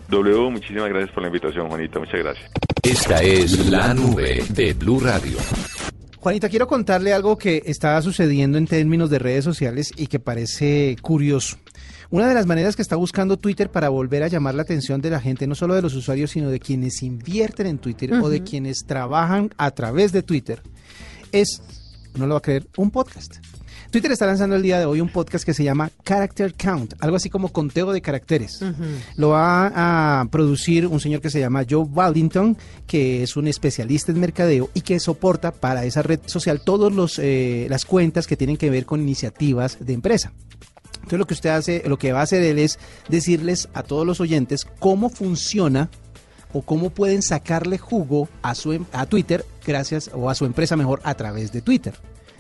W, 0.08 0.50
muchísimas 0.50 0.88
gracias 0.88 1.10
por 1.10 1.22
la 1.22 1.28
invitación, 1.28 1.68
Juanita. 1.68 1.98
Muchas 1.98 2.20
gracias. 2.20 2.50
Esta 2.82 3.22
es 3.22 3.68
la 3.68 3.92
nube 3.92 4.44
de 4.50 4.72
Blue 4.74 5.00
Radio. 5.00 5.36
Juanita, 6.26 6.48
quiero 6.48 6.66
contarle 6.66 7.12
algo 7.12 7.38
que 7.38 7.62
está 7.66 8.02
sucediendo 8.02 8.58
en 8.58 8.66
términos 8.66 9.10
de 9.10 9.20
redes 9.20 9.44
sociales 9.44 9.92
y 9.96 10.08
que 10.08 10.18
parece 10.18 10.96
curioso. 11.00 11.56
Una 12.10 12.26
de 12.26 12.34
las 12.34 12.46
maneras 12.46 12.74
que 12.74 12.82
está 12.82 12.96
buscando 12.96 13.36
Twitter 13.36 13.70
para 13.70 13.90
volver 13.90 14.24
a 14.24 14.26
llamar 14.26 14.56
la 14.56 14.62
atención 14.62 15.00
de 15.00 15.10
la 15.10 15.20
gente, 15.20 15.46
no 15.46 15.54
solo 15.54 15.76
de 15.76 15.82
los 15.82 15.94
usuarios, 15.94 16.32
sino 16.32 16.50
de 16.50 16.58
quienes 16.58 17.04
invierten 17.04 17.68
en 17.68 17.78
Twitter 17.78 18.12
o 18.14 18.28
de 18.28 18.42
quienes 18.42 18.86
trabajan 18.86 19.50
a 19.56 19.70
través 19.70 20.10
de 20.10 20.24
Twitter, 20.24 20.62
es, 21.30 21.62
no 22.16 22.26
lo 22.26 22.34
va 22.34 22.38
a 22.38 22.42
creer, 22.42 22.66
un 22.76 22.90
podcast. 22.90 23.36
Twitter 23.90 24.10
está 24.10 24.26
lanzando 24.26 24.56
el 24.56 24.62
día 24.62 24.78
de 24.78 24.84
hoy 24.84 25.00
un 25.00 25.08
podcast 25.08 25.44
que 25.44 25.54
se 25.54 25.64
llama 25.64 25.90
Character 26.04 26.54
Count, 26.54 26.94
algo 27.00 27.16
así 27.16 27.30
como 27.30 27.52
conteo 27.52 27.92
de 27.92 28.00
caracteres. 28.00 28.60
Lo 29.16 29.30
va 29.30 30.20
a 30.20 30.24
producir 30.30 30.86
un 30.86 31.00
señor 31.00 31.20
que 31.20 31.30
se 31.30 31.40
llama 31.40 31.64
Joe 31.68 31.84
Wallington, 31.84 32.56
que 32.86 33.22
es 33.22 33.36
un 33.36 33.46
especialista 33.46 34.12
en 34.12 34.20
mercadeo 34.20 34.70
y 34.74 34.80
que 34.80 34.98
soporta 35.00 35.52
para 35.52 35.84
esa 35.84 36.02
red 36.02 36.20
social 36.26 36.60
todas 36.60 37.18
eh, 37.18 37.66
las 37.70 37.84
cuentas 37.84 38.26
que 38.26 38.36
tienen 38.36 38.56
que 38.56 38.70
ver 38.70 38.86
con 38.86 39.00
iniciativas 39.00 39.78
de 39.80 39.92
empresa. 39.92 40.32
Entonces 40.96 41.18
lo 41.18 41.26
que 41.26 41.34
usted 41.34 41.50
hace, 41.50 41.82
lo 41.86 41.98
que 41.98 42.12
va 42.12 42.20
a 42.20 42.24
hacer 42.24 42.42
él 42.42 42.58
es 42.58 42.78
decirles 43.08 43.68
a 43.74 43.82
todos 43.82 44.04
los 44.04 44.20
oyentes 44.20 44.66
cómo 44.80 45.08
funciona 45.08 45.88
o 46.52 46.62
cómo 46.62 46.90
pueden 46.90 47.22
sacarle 47.22 47.78
jugo 47.78 48.28
a 48.42 48.54
su 48.54 48.72
em, 48.72 48.84
a 48.92 49.06
Twitter 49.06 49.44
gracias 49.64 50.10
o 50.14 50.30
a 50.30 50.34
su 50.34 50.44
empresa 50.46 50.76
mejor 50.76 51.00
a 51.04 51.14
través 51.14 51.52
de 51.52 51.62
Twitter. 51.62 51.94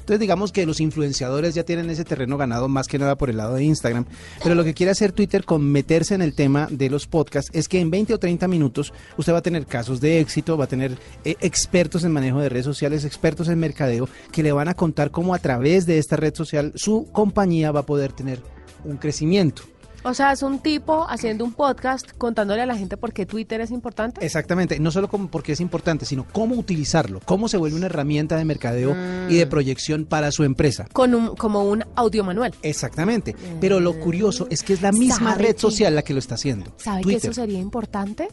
Entonces 0.06 0.20
digamos 0.20 0.52
que 0.52 0.66
los 0.66 0.78
influenciadores 0.78 1.56
ya 1.56 1.64
tienen 1.64 1.90
ese 1.90 2.04
terreno 2.04 2.36
ganado 2.36 2.68
más 2.68 2.86
que 2.86 2.96
nada 2.96 3.16
por 3.16 3.28
el 3.28 3.38
lado 3.38 3.56
de 3.56 3.64
Instagram. 3.64 4.04
Pero 4.40 4.54
lo 4.54 4.62
que 4.62 4.72
quiere 4.72 4.92
hacer 4.92 5.10
Twitter 5.10 5.44
con 5.44 5.68
meterse 5.68 6.14
en 6.14 6.22
el 6.22 6.32
tema 6.32 6.68
de 6.70 6.88
los 6.88 7.08
podcasts 7.08 7.50
es 7.52 7.66
que 7.66 7.80
en 7.80 7.90
20 7.90 8.14
o 8.14 8.18
30 8.20 8.46
minutos 8.46 8.92
usted 9.16 9.32
va 9.32 9.38
a 9.38 9.42
tener 9.42 9.66
casos 9.66 10.00
de 10.00 10.20
éxito, 10.20 10.56
va 10.56 10.66
a 10.66 10.68
tener 10.68 10.96
eh, 11.24 11.34
expertos 11.40 12.04
en 12.04 12.12
manejo 12.12 12.38
de 12.38 12.48
redes 12.48 12.66
sociales, 12.66 13.04
expertos 13.04 13.48
en 13.48 13.58
mercadeo, 13.58 14.08
que 14.30 14.44
le 14.44 14.52
van 14.52 14.68
a 14.68 14.74
contar 14.74 15.10
cómo 15.10 15.34
a 15.34 15.40
través 15.40 15.86
de 15.86 15.98
esta 15.98 16.14
red 16.14 16.36
social 16.36 16.70
su 16.76 17.08
compañía 17.10 17.72
va 17.72 17.80
a 17.80 17.86
poder 17.86 18.12
tener 18.12 18.40
un 18.84 18.98
crecimiento. 18.98 19.62
O 20.06 20.14
sea, 20.14 20.30
es 20.30 20.44
un 20.44 20.60
tipo 20.60 21.04
haciendo 21.08 21.44
un 21.44 21.52
podcast 21.52 22.12
contándole 22.16 22.62
a 22.62 22.66
la 22.66 22.76
gente 22.76 22.96
por 22.96 23.12
qué 23.12 23.26
Twitter 23.26 23.60
es 23.60 23.72
importante. 23.72 24.24
Exactamente, 24.24 24.78
no 24.78 24.92
solo 24.92 25.08
como 25.08 25.28
porque 25.28 25.50
es 25.50 25.60
importante, 25.60 26.06
sino 26.06 26.24
cómo 26.30 26.54
utilizarlo, 26.54 27.20
cómo 27.24 27.48
se 27.48 27.56
vuelve 27.56 27.76
una 27.76 27.86
herramienta 27.86 28.36
de 28.36 28.44
mercadeo 28.44 28.94
y 29.28 29.34
de 29.34 29.46
mm. 29.46 29.48
proyección 29.48 30.04
para 30.04 30.30
su 30.30 30.44
empresa. 30.44 30.86
Con 30.92 31.12
un, 31.12 31.34
como 31.34 31.64
un 31.64 31.82
audio 31.96 32.22
manual. 32.22 32.54
Exactamente, 32.62 33.34
pero 33.60 33.80
lo 33.80 33.98
curioso 33.98 34.46
es 34.48 34.62
que 34.62 34.74
es 34.74 34.80
la 34.80 34.92
misma 34.92 35.34
red 35.34 35.58
social 35.58 35.96
la 35.96 36.02
que 36.02 36.12
lo 36.12 36.20
está 36.20 36.36
haciendo. 36.36 36.72
¿Sabe 36.76 37.02
que 37.02 37.16
eso 37.16 37.32
sería 37.32 37.58
importante? 37.58 38.28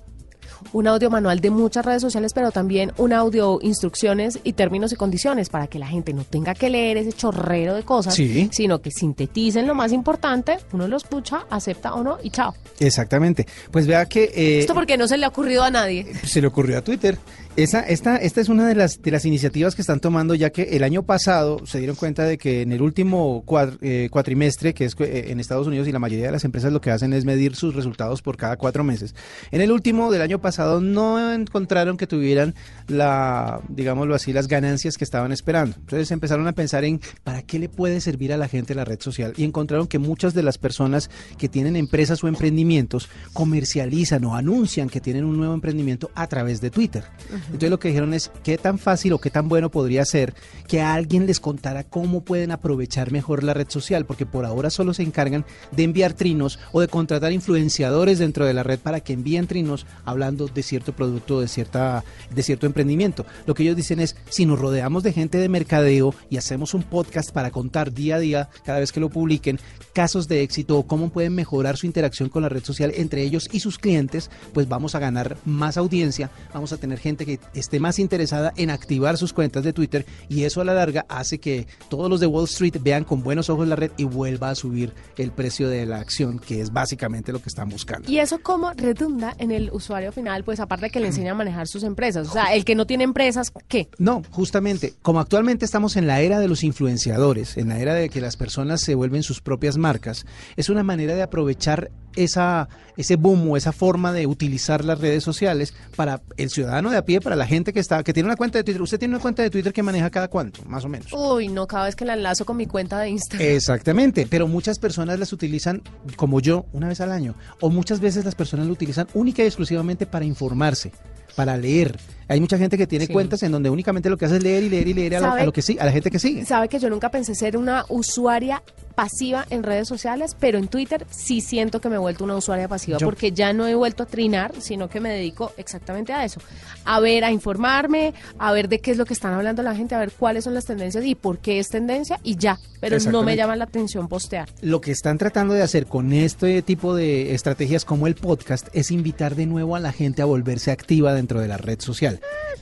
Un 0.71 0.87
audio 0.87 1.09
manual 1.09 1.39
de 1.39 1.49
muchas 1.49 1.85
redes 1.85 2.01
sociales, 2.01 2.33
pero 2.33 2.51
también 2.51 2.91
un 2.97 3.13
audio 3.13 3.59
instrucciones 3.61 4.39
y 4.43 4.53
términos 4.53 4.93
y 4.93 4.95
condiciones 4.95 5.49
para 5.49 5.67
que 5.67 5.79
la 5.79 5.87
gente 5.87 6.13
no 6.13 6.23
tenga 6.23 6.53
que 6.53 6.69
leer 6.69 6.97
ese 6.97 7.13
chorrero 7.13 7.75
de 7.75 7.83
cosas, 7.83 8.15
sino 8.15 8.81
que 8.81 8.91
sinteticen 8.91 9.67
lo 9.67 9.75
más 9.75 9.91
importante, 9.91 10.57
uno 10.71 10.87
lo 10.87 10.97
escucha, 10.97 11.45
acepta 11.49 11.93
o 11.93 12.03
no 12.03 12.17
y 12.23 12.29
chao. 12.29 12.53
Exactamente. 12.79 13.45
Pues 13.71 13.87
vea 13.87 14.05
que... 14.05 14.31
Eh, 14.35 14.59
Esto 14.59 14.73
porque 14.73 14.97
no 14.97 15.07
se 15.07 15.17
le 15.17 15.25
ha 15.25 15.29
ocurrido 15.29 15.63
a 15.63 15.71
nadie. 15.71 16.13
Se 16.23 16.41
le 16.41 16.47
ocurrió 16.47 16.77
a 16.77 16.81
Twitter. 16.81 17.17
Esa, 17.55 17.81
esta, 17.81 18.15
esta 18.17 18.41
es 18.41 18.49
una 18.49 18.67
de 18.67 18.73
las, 18.73 18.99
de 18.99 19.11
las 19.11 19.25
iniciativas 19.25 19.75
que 19.75 19.81
están 19.83 19.99
tomando, 19.99 20.33
ya 20.33 20.49
que 20.49 20.75
el 20.75 20.83
año 20.83 21.03
pasado 21.03 21.63
se 21.67 21.77
dieron 21.77 21.95
cuenta 21.95 22.23
de 22.23 22.39
que 22.39 22.63
en 22.63 22.71
el 22.71 22.81
último 22.81 23.45
eh, 23.81 24.07
cuatrimestre, 24.09 24.73
que 24.73 24.85
es 24.85 24.95
eh, 24.99 25.25
en 25.27 25.39
Estados 25.39 25.67
Unidos 25.67 25.87
y 25.87 25.91
la 25.91 25.99
mayoría 25.99 26.25
de 26.25 26.31
las 26.31 26.45
empresas 26.45 26.73
lo 26.73 26.81
que 26.81 26.89
hacen 26.89 27.13
es 27.13 27.25
medir 27.25 27.55
sus 27.55 27.75
resultados 27.75 28.23
por 28.23 28.37
cada 28.37 28.57
cuatro 28.57 28.83
meses. 28.83 29.13
En 29.51 29.61
el 29.61 29.71
último 29.71 30.11
del 30.11 30.23
año 30.23 30.41
pasado 30.41 30.81
no 30.81 31.31
encontraron 31.31 31.95
que 31.95 32.07
tuvieran 32.07 32.55
la, 32.87 33.61
digámoslo 33.69 34.15
así, 34.15 34.33
las 34.33 34.47
ganancias 34.47 34.97
que 34.97 35.03
estaban 35.03 35.31
esperando. 35.31 35.75
Entonces 35.77 36.09
empezaron 36.09 36.47
a 36.47 36.53
pensar 36.53 36.83
en 36.85 37.01
para 37.23 37.43
qué 37.43 37.59
le 37.59 37.69
puede 37.69 38.01
servir 38.01 38.33
a 38.33 38.37
la 38.37 38.47
gente 38.47 38.73
la 38.73 38.83
red 38.83 38.99
social 38.99 39.31
y 39.37 39.43
encontraron 39.43 39.85
que 39.85 39.99
muchas 39.99 40.33
de 40.33 40.41
las 40.41 40.57
personas 40.57 41.11
que 41.37 41.49
tienen 41.49 41.75
empresas 41.75 42.23
o 42.23 42.27
emprendimientos 42.27 43.09
comercializan 43.31 44.25
o 44.25 44.35
anuncian 44.35 44.89
que 44.89 45.01
tienen 45.01 45.23
un 45.23 45.37
nuevo 45.37 45.53
emprendimiento 45.53 46.09
a 46.15 46.25
través 46.25 46.59
de 46.59 46.71
Twitter. 46.71 47.03
Entonces 47.47 47.69
lo 47.69 47.79
que 47.79 47.89
dijeron 47.89 48.13
es 48.13 48.31
qué 48.43 48.57
tan 48.57 48.77
fácil 48.77 49.13
o 49.13 49.19
qué 49.19 49.29
tan 49.29 49.49
bueno 49.49 49.69
podría 49.69 50.05
ser 50.05 50.33
que 50.67 50.81
alguien 50.81 51.25
les 51.25 51.39
contara 51.39 51.83
cómo 51.83 52.21
pueden 52.21 52.51
aprovechar 52.51 53.11
mejor 53.11 53.43
la 53.43 53.53
red 53.53 53.69
social, 53.69 54.05
porque 54.05 54.25
por 54.25 54.45
ahora 54.45 54.69
solo 54.69 54.93
se 54.93 55.03
encargan 55.03 55.45
de 55.71 55.83
enviar 55.83 56.13
trinos 56.13 56.59
o 56.71 56.81
de 56.81 56.87
contratar 56.87 57.31
influenciadores 57.31 58.19
dentro 58.19 58.45
de 58.45 58.53
la 58.53 58.63
red 58.63 58.79
para 58.79 59.01
que 59.01 59.13
envíen 59.13 59.47
trinos 59.47 59.85
hablando 60.05 60.47
de 60.47 60.63
cierto 60.63 60.93
producto, 60.93 61.41
de 61.41 61.47
cierta 61.47 62.03
de 62.33 62.43
cierto 62.43 62.65
emprendimiento. 62.65 63.25
Lo 63.45 63.53
que 63.53 63.63
ellos 63.63 63.75
dicen 63.75 63.99
es, 63.99 64.15
si 64.29 64.45
nos 64.45 64.59
rodeamos 64.59 65.03
de 65.03 65.13
gente 65.13 65.37
de 65.37 65.49
mercadeo 65.49 66.13
y 66.29 66.37
hacemos 66.37 66.73
un 66.73 66.83
podcast 66.83 67.31
para 67.31 67.51
contar 67.51 67.93
día 67.93 68.15
a 68.15 68.19
día, 68.19 68.49
cada 68.65 68.79
vez 68.79 68.91
que 68.91 68.99
lo 68.99 69.09
publiquen, 69.09 69.59
casos 69.93 70.27
de 70.27 70.41
éxito 70.41 70.77
o 70.77 70.87
cómo 70.87 71.09
pueden 71.09 71.35
mejorar 71.35 71.77
su 71.77 71.85
interacción 71.85 72.29
con 72.29 72.43
la 72.43 72.49
red 72.49 72.63
social 72.63 72.91
entre 72.95 73.21
ellos 73.21 73.49
y 73.51 73.59
sus 73.59 73.77
clientes, 73.77 74.29
pues 74.53 74.67
vamos 74.67 74.95
a 74.95 74.99
ganar 74.99 75.37
más 75.45 75.77
audiencia, 75.77 76.31
vamos 76.53 76.73
a 76.73 76.77
tener 76.77 76.99
gente 76.99 77.25
que 77.25 77.32
esté 77.53 77.79
más 77.79 77.99
interesada 77.99 78.53
en 78.57 78.69
activar 78.69 79.17
sus 79.17 79.33
cuentas 79.33 79.63
de 79.63 79.73
Twitter 79.73 80.05
y 80.29 80.43
eso 80.43 80.61
a 80.61 80.65
la 80.65 80.73
larga 80.73 81.05
hace 81.09 81.39
que 81.39 81.67
todos 81.89 82.09
los 82.09 82.19
de 82.19 82.27
Wall 82.27 82.45
Street 82.45 82.77
vean 82.81 83.03
con 83.03 83.23
buenos 83.23 83.49
ojos 83.49 83.67
la 83.67 83.75
red 83.75 83.91
y 83.97 84.03
vuelva 84.03 84.49
a 84.49 84.55
subir 84.55 84.93
el 85.17 85.31
precio 85.31 85.69
de 85.69 85.85
la 85.85 85.97
acción, 85.97 86.39
que 86.39 86.61
es 86.61 86.71
básicamente 86.71 87.31
lo 87.31 87.41
que 87.41 87.49
están 87.49 87.69
buscando. 87.69 88.09
¿Y 88.09 88.19
eso 88.19 88.39
cómo 88.41 88.71
redunda 88.73 89.35
en 89.37 89.51
el 89.51 89.69
usuario 89.71 90.11
final? 90.11 90.43
Pues 90.43 90.59
aparte 90.59 90.87
de 90.87 90.91
que 90.91 90.99
le 90.99 91.07
enseña 91.07 91.31
a 91.31 91.35
manejar 91.35 91.67
sus 91.67 91.83
empresas, 91.83 92.27
o 92.27 92.33
sea, 92.33 92.53
el 92.53 92.65
que 92.65 92.75
no 92.75 92.85
tiene 92.85 93.03
empresas, 93.03 93.51
¿qué? 93.67 93.89
No, 93.97 94.21
justamente, 94.31 94.93
como 95.01 95.19
actualmente 95.19 95.65
estamos 95.65 95.95
en 95.95 96.07
la 96.07 96.21
era 96.21 96.39
de 96.39 96.47
los 96.47 96.63
influenciadores, 96.63 97.57
en 97.57 97.69
la 97.69 97.79
era 97.79 97.93
de 97.93 98.09
que 98.09 98.21
las 98.21 98.37
personas 98.37 98.81
se 98.81 98.95
vuelven 98.95 99.23
sus 99.23 99.41
propias 99.41 99.77
marcas, 99.77 100.25
es 100.55 100.69
una 100.69 100.83
manera 100.83 101.15
de 101.15 101.21
aprovechar 101.21 101.91
esa, 102.15 102.69
ese 102.97 103.15
boom 103.15 103.49
o 103.49 103.57
esa 103.57 103.71
forma 103.71 104.13
de 104.13 104.27
utilizar 104.27 104.85
las 104.85 104.99
redes 104.99 105.23
sociales 105.23 105.73
para 105.95 106.21
el 106.37 106.49
ciudadano 106.49 106.91
de 106.91 106.97
a 106.97 107.05
pie, 107.05 107.21
para 107.23 107.35
la 107.35 107.47
gente 107.47 107.73
que 107.73 107.79
está, 107.79 108.03
que 108.03 108.13
tiene 108.13 108.27
una 108.27 108.35
cuenta 108.35 108.59
de 108.59 108.63
Twitter. 108.63 108.81
¿Usted 108.81 108.99
tiene 108.99 109.15
una 109.15 109.21
cuenta 109.21 109.41
de 109.41 109.49
Twitter 109.49 109.73
que 109.73 109.81
maneja 109.81 110.09
cada 110.09 110.27
cuánto, 110.27 110.63
más 110.65 110.85
o 110.85 110.89
menos? 110.89 111.11
Uy, 111.13 111.47
no, 111.47 111.65
cada 111.65 111.85
vez 111.85 111.95
que 111.95 112.05
la 112.05 112.13
enlazo 112.13 112.45
con 112.45 112.57
mi 112.57 112.67
cuenta 112.67 112.99
de 112.99 113.09
Instagram. 113.09 113.47
Exactamente, 113.47 114.27
pero 114.29 114.47
muchas 114.47 114.77
personas 114.77 115.17
las 115.17 115.33
utilizan, 115.33 115.81
como 116.15 116.39
yo, 116.41 116.65
una 116.73 116.87
vez 116.87 117.01
al 117.01 117.11
año. 117.11 117.35
O 117.61 117.69
muchas 117.69 117.99
veces 117.99 118.25
las 118.25 118.35
personas 118.35 118.67
lo 118.67 118.73
utilizan 118.73 119.07
única 119.13 119.41
y 119.43 119.47
exclusivamente 119.47 120.05
para 120.05 120.25
informarse, 120.25 120.91
para 121.35 121.57
leer, 121.57 121.97
hay 122.27 122.39
mucha 122.39 122.57
gente 122.57 122.77
que 122.77 122.87
tiene 122.87 123.07
cuentas 123.07 123.43
en 123.43 123.51
donde 123.51 123.69
únicamente 123.69 124.09
lo 124.09 124.17
que 124.17 124.25
hace 124.25 124.37
es 124.37 124.43
leer 124.43 124.63
y 124.63 124.69
leer 124.69 124.87
y 124.87 124.93
leer 124.93 125.15
a, 125.15 125.43
lo 125.43 125.53
que 125.53 125.61
sí, 125.61 125.77
a 125.79 125.85
la 125.85 125.91
gente 125.91 126.11
que 126.11 126.19
sigue. 126.19 126.45
Sabe 126.45 126.69
que 126.69 126.79
yo 126.79 126.89
nunca 126.89 127.09
pensé 127.09 127.35
ser 127.35 127.57
una 127.57 127.85
usuaria 127.89 128.61
pasiva 128.93 129.45
en 129.49 129.63
redes 129.63 129.87
sociales, 129.87 130.35
pero 130.39 130.57
en 130.57 130.67
Twitter 130.67 131.05
sí 131.09 131.41
siento 131.41 131.81
que 131.81 131.89
me 131.89 131.95
he 131.95 131.99
vuelto 131.99 132.23
una 132.23 132.35
usuaria 132.35 132.67
pasiva 132.67 132.99
porque 132.99 133.31
ya 133.31 133.53
no 133.53 133.67
he 133.67 133.75
vuelto 133.75 134.03
a 134.03 134.05
trinar, 134.05 134.53
sino 134.59 134.87
que 134.87 134.99
me 134.99 135.09
dedico 135.09 135.51
exactamente 135.57 136.13
a 136.13 136.23
eso, 136.23 136.39
a 136.85 136.99
ver, 136.99 137.23
a 137.23 137.31
informarme, 137.31 138.13
a 138.37 138.51
ver 138.51 138.69
de 138.69 138.79
qué 138.79 138.91
es 138.91 138.97
lo 138.97 139.05
que 139.05 139.13
están 139.13 139.33
hablando 139.33 139.63
la 139.63 139.75
gente, 139.75 139.95
a 139.95 139.99
ver 139.99 140.11
cuáles 140.11 140.43
son 140.43 140.53
las 140.53 140.65
tendencias 140.65 141.05
y 141.05 141.15
por 141.15 141.39
qué 141.39 141.59
es 141.59 141.69
tendencia 141.69 142.19
y 142.23 142.35
ya, 142.35 142.59
pero 142.79 142.97
no 143.11 143.23
me 143.23 143.35
llama 143.35 143.55
la 143.55 143.65
atención 143.65 144.07
postear. 144.07 144.49
Lo 144.61 144.81
que 144.81 144.91
están 144.91 145.17
tratando 145.17 145.53
de 145.53 145.63
hacer 145.63 145.87
con 145.87 146.13
este 146.13 146.61
tipo 146.61 146.95
de 146.95 147.33
estrategias 147.33 147.85
como 147.85 148.07
el 148.07 148.15
podcast 148.15 148.67
es 148.73 148.91
invitar 148.91 149.35
de 149.35 149.45
nuevo 149.45 149.75
a 149.75 149.79
la 149.79 149.91
gente 149.91 150.21
a 150.21 150.25
volverse 150.25 150.71
activa 150.71 151.13
dentro 151.13 151.39
de 151.39 151.47
la 151.47 151.57
red 151.57 151.79
social. 151.79 152.12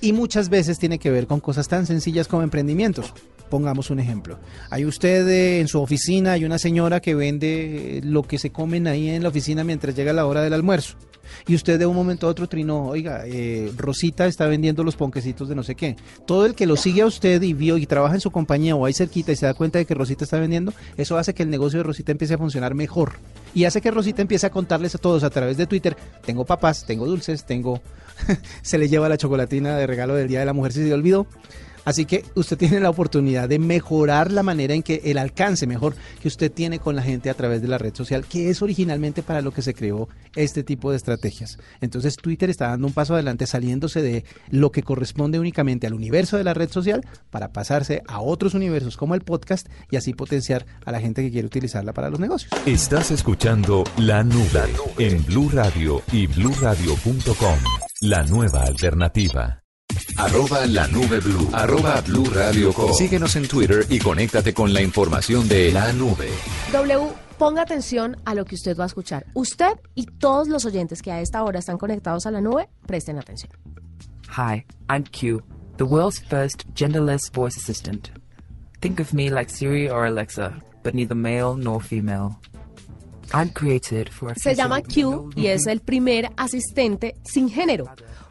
Y 0.02 0.14
muchas 0.14 0.50
veces 0.50 0.80
tiene 0.80 1.00
que 1.00 1.12
ver 1.12 1.28
con 1.28 1.40
cosas 1.40 1.68
tan 1.68 1.86
sencillas 1.86 2.28
como 2.28 2.44
emprendimientos. 2.44 3.14
Pongamos 3.50 3.90
un 3.90 4.00
ejemplo. 4.00 4.40
Hay 4.70 4.86
usted 4.86 5.28
eh, 5.28 5.60
en 5.60 5.68
su 5.68 5.82
oficina, 5.82 6.34
hay 6.34 6.46
una 6.46 6.58
señora 6.58 7.02
que 7.02 7.16
vende 7.16 7.98
eh, 7.98 8.02
lo 8.04 8.24
que 8.24 8.40
se 8.40 8.52
comen 8.52 8.88
ahí 8.88 9.10
en 9.10 9.24
la 9.24 9.30
oficina 9.30 9.64
mientras 9.64 9.96
llega 9.96 10.14
la 10.14 10.26
hora 10.26 10.42
del 10.42 10.54
almuerzo. 10.54 10.96
Y 11.48 11.56
usted 11.56 11.80
de 11.80 11.86
un 11.86 11.96
momento 11.96 12.28
a 12.28 12.30
otro 12.30 12.48
trinó, 12.48 12.88
oiga, 12.88 13.24
eh, 13.26 13.72
Rosita 13.78 14.26
está 14.26 14.48
vendiendo 14.48 14.84
los 14.84 14.96
ponquecitos 14.96 15.50
de 15.50 15.56
no 15.56 15.64
sé 15.64 15.76
qué. 15.76 15.96
Todo 16.26 16.46
el 16.46 16.56
que 16.56 16.66
lo 16.66 16.76
sigue 16.76 17.02
a 17.02 17.06
usted 17.06 17.42
y 17.42 17.54
vio 17.54 17.78
y 17.78 17.86
trabaja 17.86 18.16
en 18.16 18.22
su 18.22 18.32
compañía 18.32 18.76
o 18.76 18.86
ahí 18.86 18.94
cerquita 18.94 19.32
y 19.32 19.36
se 19.36 19.46
da 19.46 19.54
cuenta 19.54 19.80
de 19.80 19.86
que 19.86 19.94
Rosita 19.94 20.24
está 20.24 20.40
vendiendo, 20.40 20.74
eso 20.98 21.18
hace 21.18 21.34
que 21.34 21.44
el 21.44 21.50
negocio 21.50 21.80
de 21.80 21.84
Rosita 21.84 22.12
empiece 22.12 22.34
a 22.34 22.38
funcionar 22.38 22.76
mejor 22.76 23.14
Y 23.54 23.66
hace 23.66 23.82
que 23.82 23.92
Rosita 23.92 24.22
empiece 24.22 24.46
a 24.48 24.50
contarles 24.50 24.96
a 24.96 24.98
todos 24.98 25.24
a 25.24 25.30
través 25.30 25.58
de 25.58 25.68
Twitter, 25.68 25.96
tengo 26.26 26.46
papás, 26.46 26.86
tengo 26.86 27.06
dulces, 27.06 27.46
tengo... 27.46 27.82
se 28.62 28.78
le 28.78 28.90
lleva 28.90 29.10
la 29.10 29.18
chocolatina 29.18 29.78
de 29.78 29.88
regalo 29.88 30.16
del 30.16 30.28
Día 30.28 30.40
de 30.40 30.46
la 30.46 30.54
Mujer 30.54 30.74
si 30.74 30.88
se 30.88 30.94
olvidó. 30.94 31.28
Así 31.86 32.06
que 32.06 32.24
usted 32.36 32.58
tiene 32.58 32.80
la 32.80 32.90
oportunidad 32.90 33.50
de 33.50 33.60
mejorar 33.60 34.32
la 34.32 34.44
manera 34.44 34.74
en 34.74 34.84
que 34.84 35.02
el 35.06 35.18
alcance 35.18 35.68
mejor 35.68 35.96
que 36.22 36.28
usted 36.28 36.52
tiene 36.52 36.80
con 36.80 36.96
la 36.96 37.02
gente 37.02 37.30
a 37.30 37.34
través 37.34 37.62
de 37.62 37.68
la 37.68 37.78
red 37.78 37.96
social, 37.96 38.26
que 38.26 38.50
es 38.50 38.62
originalmente 38.62 39.24
para 39.24 39.42
lo 39.42 39.52
que 39.52 39.62
se 39.62 39.74
creó 39.74 40.08
este 40.36 40.64
tipo 40.64 40.92
de 40.92 40.98
estrategias. 40.98 41.58
Entonces 41.82 42.16
Twitter 42.18 42.50
está 42.50 42.70
dando 42.70 42.88
un 42.88 42.94
paso 42.94 43.14
adelante 43.14 43.48
saliéndose 43.48 44.02
de 44.02 44.24
lo 44.50 44.72
que 44.72 44.84
corresponde 44.84 45.40
únicamente 45.40 45.88
al 45.88 45.94
universo 45.94 46.38
de 46.38 46.44
la 46.44 46.54
red 46.54 46.70
social 46.70 47.06
para 47.30 47.52
pasarse 47.52 48.04
a 48.08 48.22
otros 48.22 48.54
universos 48.54 48.98
como 48.98 49.16
el 49.16 49.22
podcast 49.22 49.68
y 49.90 49.96
así 49.96 50.14
potenciar 50.14 50.66
a 50.86 50.92
la 50.92 51.00
gente 51.00 51.24
que 51.24 51.32
quiere 51.32 51.48
utilizarla 51.48 51.94
para 51.94 52.10
los 52.10 52.20
negocios. 52.20 52.52
Estás 52.66 53.12
escuchando 53.12 53.84
La 53.98 54.24
Nube, 54.24 54.64
en 54.98 55.26
Blue 55.26 55.50
Radio 55.52 56.02
y 56.12 56.28
bluradio.com, 56.28 57.58
la 58.02 58.24
nueva 58.24 58.64
alternativa. 58.64 59.61
Arroba 60.18 60.66
la 60.68 60.88
nube 60.88 61.20
blue. 61.20 61.50
Arroba 61.54 62.02
blue 62.02 62.26
radio 62.26 62.72
Síguenos 62.94 63.36
en 63.36 63.48
Twitter 63.48 63.86
y 63.90 64.00
conéctate 64.00 64.54
con 64.54 64.74
la 64.74 64.82
información 64.82 65.48
de 65.48 65.72
la 65.72 65.92
nube. 65.94 66.30
W, 66.72 67.08
ponga 67.38 67.64
atención 67.64 68.18
a 68.26 68.36
lo 68.36 68.46
que 68.46 68.56
usted 68.56 68.78
va 68.78 68.84
a 68.84 68.88
escuchar. 68.88 69.26
Usted 69.34 69.74
y 69.96 70.06
todos 70.06 70.48
los 70.48 70.66
oyentes 70.66 71.02
que 71.02 71.12
a 71.12 71.22
esta 71.22 71.44
hora 71.44 71.60
están 71.60 71.78
conectados 71.78 72.26
a 72.26 72.32
la 72.32 72.42
nube, 72.42 72.70
presten 72.86 73.18
atención. 73.18 73.52
Hi, 74.38 74.66
I'm 74.90 75.04
Q, 75.04 75.42
the 75.78 75.86
world's 75.86 76.20
first 76.20 76.66
genderless 76.76 77.32
voice 77.34 77.58
assistant. 77.58 78.12
Think 78.80 79.00
of 79.00 79.14
me 79.14 79.30
like 79.30 79.50
Siri 79.50 79.90
or 79.90 80.06
Alexa, 80.06 80.54
but 80.84 80.94
neither 80.94 81.16
male 81.16 81.56
nor 81.56 81.82
female. 81.82 82.40
I'm 83.34 83.50
created 83.50 84.10
for 84.10 84.34
Se 84.36 84.56
llama 84.56 84.82
Q 84.82 85.30
y 85.36 85.48
es 85.48 85.66
el 85.68 85.80
primer 85.80 86.32
asistente 86.36 87.16
sin 87.24 87.50
género 87.50 87.86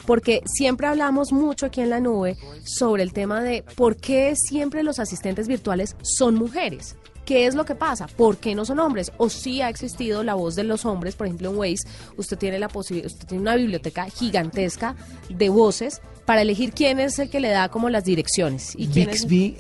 porque 0.06 0.42
siempre 0.46 0.86
hablamos 0.86 1.32
mucho 1.32 1.66
aquí 1.66 1.80
en 1.80 1.90
la 1.90 2.00
nube 2.00 2.36
sobre 2.64 3.02
el 3.02 3.12
tema 3.12 3.42
de 3.42 3.64
por 3.76 3.96
qué 3.96 4.34
siempre 4.36 4.82
los 4.82 4.98
asistentes 4.98 5.48
virtuales 5.48 5.96
son 6.02 6.34
mujeres. 6.34 6.96
¿Qué 7.24 7.46
es 7.46 7.54
lo 7.54 7.64
que 7.64 7.76
pasa? 7.76 8.08
¿Por 8.08 8.38
qué 8.38 8.54
no 8.56 8.64
son 8.64 8.80
hombres? 8.80 9.12
O 9.16 9.28
si 9.28 9.62
ha 9.62 9.68
existido 9.68 10.24
la 10.24 10.34
voz 10.34 10.56
de 10.56 10.64
los 10.64 10.84
hombres, 10.84 11.14
por 11.14 11.26
ejemplo 11.28 11.50
en 11.50 11.58
Waze, 11.58 11.86
usted 12.16 12.36
tiene 12.36 12.58
la 12.58 12.68
posibilidad, 12.68 13.12
usted 13.12 13.28
tiene 13.28 13.42
una 13.42 13.54
biblioteca 13.54 14.06
gigantesca 14.06 14.96
de 15.28 15.48
voces 15.48 16.00
para 16.24 16.42
elegir 16.42 16.72
quién 16.72 16.98
es 16.98 17.18
el 17.18 17.30
que 17.30 17.38
le 17.38 17.50
da 17.50 17.68
como 17.68 17.88
las 17.88 18.04
direcciones. 18.04 18.74
Y 18.76 18.86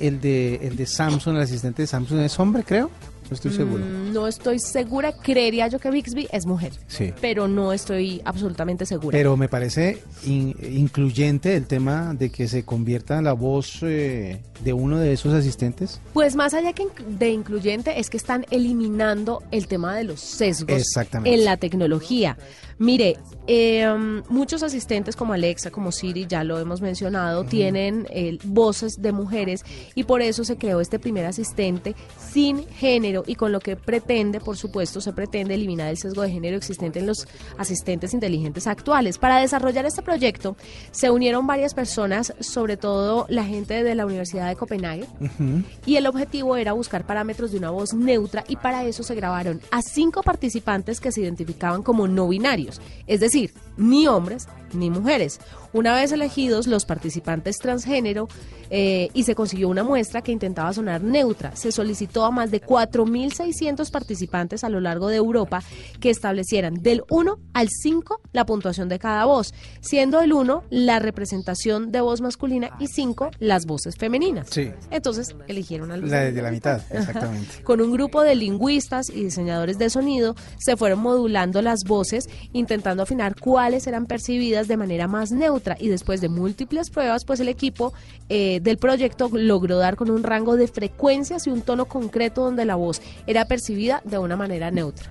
el 0.00 0.20
de 0.20 0.56
el 0.62 0.76
de 0.76 0.86
Samsung, 0.86 1.36
el 1.36 1.42
asistente 1.42 1.82
de 1.82 1.86
Samsung 1.86 2.20
es 2.20 2.40
hombre, 2.40 2.64
creo. 2.64 2.90
No 3.30 3.34
estoy 3.34 3.52
seguro. 3.52 3.84
Mm, 3.84 4.12
no 4.12 4.26
estoy 4.26 4.58
segura. 4.58 5.12
Creería 5.12 5.68
yo 5.68 5.78
que 5.78 5.90
Bixby 5.90 6.28
es 6.32 6.46
mujer. 6.46 6.72
Sí. 6.88 7.12
Pero 7.20 7.46
no 7.46 7.72
estoy 7.72 8.20
absolutamente 8.24 8.86
segura. 8.86 9.16
Pero 9.16 9.36
me 9.36 9.48
parece 9.48 10.02
incluyente 10.24 11.54
el 11.54 11.66
tema 11.66 12.12
de 12.14 12.30
que 12.30 12.48
se 12.48 12.64
convierta 12.64 13.18
en 13.18 13.24
la 13.24 13.32
voz 13.32 13.78
eh, 13.82 14.40
de 14.64 14.72
uno 14.72 14.98
de 14.98 15.12
esos 15.12 15.32
asistentes. 15.32 16.00
Pues 16.12 16.34
más 16.34 16.54
allá 16.54 16.72
que 16.72 16.88
de 17.06 17.30
incluyente 17.30 18.00
es 18.00 18.10
que 18.10 18.16
están 18.16 18.46
eliminando 18.50 19.44
el 19.52 19.68
tema 19.68 19.94
de 19.94 20.04
los 20.04 20.20
sesgos 20.20 20.82
en 21.24 21.44
la 21.44 21.56
tecnología. 21.56 22.36
Mire, 22.80 23.18
em, 23.46 24.22
muchos 24.30 24.62
asistentes 24.62 25.14
como 25.14 25.34
Alexa, 25.34 25.70
como 25.70 25.92
Siri, 25.92 26.26
ya 26.26 26.44
lo 26.44 26.58
hemos 26.58 26.80
mencionado, 26.80 27.44
tienen 27.44 28.06
eh, 28.08 28.38
voces 28.42 29.02
de 29.02 29.12
mujeres 29.12 29.66
y 29.94 30.04
por 30.04 30.22
eso 30.22 30.44
se 30.44 30.56
creó 30.56 30.80
este 30.80 30.98
primer 30.98 31.26
asistente 31.26 31.94
sin 32.18 32.66
género 32.68 33.22
y 33.26 33.34
con 33.34 33.52
lo 33.52 33.60
que 33.60 33.76
pretende, 33.76 34.40
por 34.40 34.56
supuesto, 34.56 35.02
se 35.02 35.12
pretende 35.12 35.56
eliminar 35.56 35.88
el 35.88 35.98
sesgo 35.98 36.22
de 36.22 36.30
género 36.30 36.56
existente 36.56 37.00
en 37.00 37.06
los 37.06 37.28
asistentes 37.58 38.14
inteligentes 38.14 38.66
actuales. 38.66 39.18
Para 39.18 39.40
desarrollar 39.40 39.84
este 39.84 40.00
proyecto 40.00 40.56
se 40.90 41.10
unieron 41.10 41.46
varias 41.46 41.74
personas, 41.74 42.32
sobre 42.40 42.78
todo 42.78 43.26
la 43.28 43.44
gente 43.44 43.84
de 43.84 43.94
la 43.94 44.06
Universidad 44.06 44.48
de 44.48 44.56
Copenhague, 44.56 45.04
y 45.84 45.96
el 45.96 46.06
objetivo 46.06 46.56
era 46.56 46.72
buscar 46.72 47.04
parámetros 47.04 47.52
de 47.52 47.58
una 47.58 47.68
voz 47.68 47.92
neutra 47.92 48.42
y 48.48 48.56
para 48.56 48.86
eso 48.86 49.02
se 49.02 49.14
grabaron 49.14 49.60
a 49.70 49.82
cinco 49.82 50.22
participantes 50.22 50.98
que 50.98 51.12
se 51.12 51.20
identificaban 51.20 51.82
como 51.82 52.08
no 52.08 52.26
binarios 52.26 52.69
es 53.06 53.20
decir, 53.20 53.50
ni 53.80 54.06
hombres 54.06 54.46
ni 54.72 54.90
mujeres. 54.90 55.40
Una 55.72 55.94
vez 55.94 56.12
elegidos 56.12 56.66
los 56.66 56.84
participantes 56.84 57.58
transgénero 57.58 58.28
eh, 58.70 59.08
y 59.14 59.22
se 59.24 59.34
consiguió 59.34 59.68
una 59.68 59.84
muestra 59.84 60.22
que 60.22 60.32
intentaba 60.32 60.72
sonar 60.72 61.02
neutra, 61.02 61.54
se 61.54 61.72
solicitó 61.72 62.24
a 62.24 62.30
más 62.30 62.50
de 62.50 62.60
4.600 62.60 63.90
participantes 63.90 64.64
a 64.64 64.68
lo 64.68 64.80
largo 64.80 65.08
de 65.08 65.16
Europa 65.16 65.62
que 66.00 66.10
establecieran 66.10 66.74
del 66.74 67.02
1 67.08 67.38
al 67.52 67.68
5 67.68 68.20
la 68.32 68.46
puntuación 68.46 68.88
de 68.88 68.98
cada 68.98 69.24
voz, 69.24 69.54
siendo 69.80 70.20
el 70.20 70.32
1 70.32 70.64
la 70.70 70.98
representación 70.98 71.92
de 71.92 72.00
voz 72.00 72.20
masculina 72.20 72.70
y 72.80 72.86
5 72.86 73.30
las 73.38 73.66
voces 73.66 73.96
femeninas. 73.96 74.48
Sí. 74.50 74.70
Entonces 74.90 75.34
eligieron 75.46 75.92
al 75.92 76.08
la 76.08 76.30
de 76.30 76.42
la 76.42 76.50
mitad, 76.50 76.80
exactamente. 76.90 77.62
Con 77.64 77.80
un 77.80 77.92
grupo 77.92 78.22
de 78.22 78.34
lingüistas 78.34 79.08
y 79.08 79.24
diseñadores 79.24 79.78
de 79.78 79.90
sonido 79.90 80.34
se 80.58 80.76
fueron 80.76 81.00
modulando 81.00 81.62
las 81.62 81.84
voces 81.84 82.28
intentando 82.52 83.02
afinar 83.02 83.34
eran 83.86 84.06
percibidas 84.06 84.68
de 84.68 84.76
manera 84.76 85.08
más 85.08 85.32
neutra 85.32 85.76
y 85.78 85.88
después 85.88 86.20
de 86.20 86.28
múltiples 86.28 86.90
pruebas, 86.90 87.24
pues 87.24 87.40
el 87.40 87.48
equipo 87.48 87.92
eh, 88.28 88.60
del 88.62 88.78
proyecto 88.78 89.30
logró 89.32 89.78
dar 89.78 89.96
con 89.96 90.10
un 90.10 90.22
rango 90.22 90.56
de 90.56 90.68
frecuencias 90.68 91.46
y 91.46 91.50
un 91.50 91.62
tono 91.62 91.86
concreto 91.86 92.44
donde 92.44 92.64
la 92.64 92.74
voz 92.74 93.00
era 93.26 93.44
percibida 93.46 94.02
de 94.04 94.18
una 94.18 94.36
manera 94.36 94.70
neutra. 94.70 95.10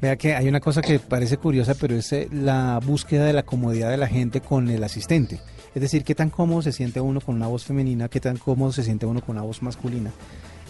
Vea 0.00 0.16
que 0.16 0.34
hay 0.34 0.48
una 0.48 0.60
cosa 0.60 0.82
que 0.82 0.98
parece 0.98 1.36
curiosa, 1.38 1.74
pero 1.80 1.94
es 1.94 2.12
eh, 2.12 2.28
la 2.30 2.80
búsqueda 2.84 3.24
de 3.24 3.32
la 3.32 3.42
comodidad 3.42 3.90
de 3.90 3.96
la 3.96 4.08
gente 4.08 4.40
con 4.40 4.68
el 4.68 4.84
asistente. 4.84 5.40
Es 5.74 5.82
decir, 5.82 6.04
qué 6.04 6.14
tan 6.14 6.30
cómodo 6.30 6.62
se 6.62 6.72
siente 6.72 7.00
uno 7.00 7.20
con 7.20 7.34
una 7.34 7.48
voz 7.48 7.64
femenina, 7.64 8.08
qué 8.08 8.20
tan 8.20 8.36
cómodo 8.36 8.72
se 8.72 8.84
siente 8.84 9.06
uno 9.06 9.20
con 9.20 9.36
una 9.36 9.44
voz 9.44 9.62
masculina. 9.62 10.12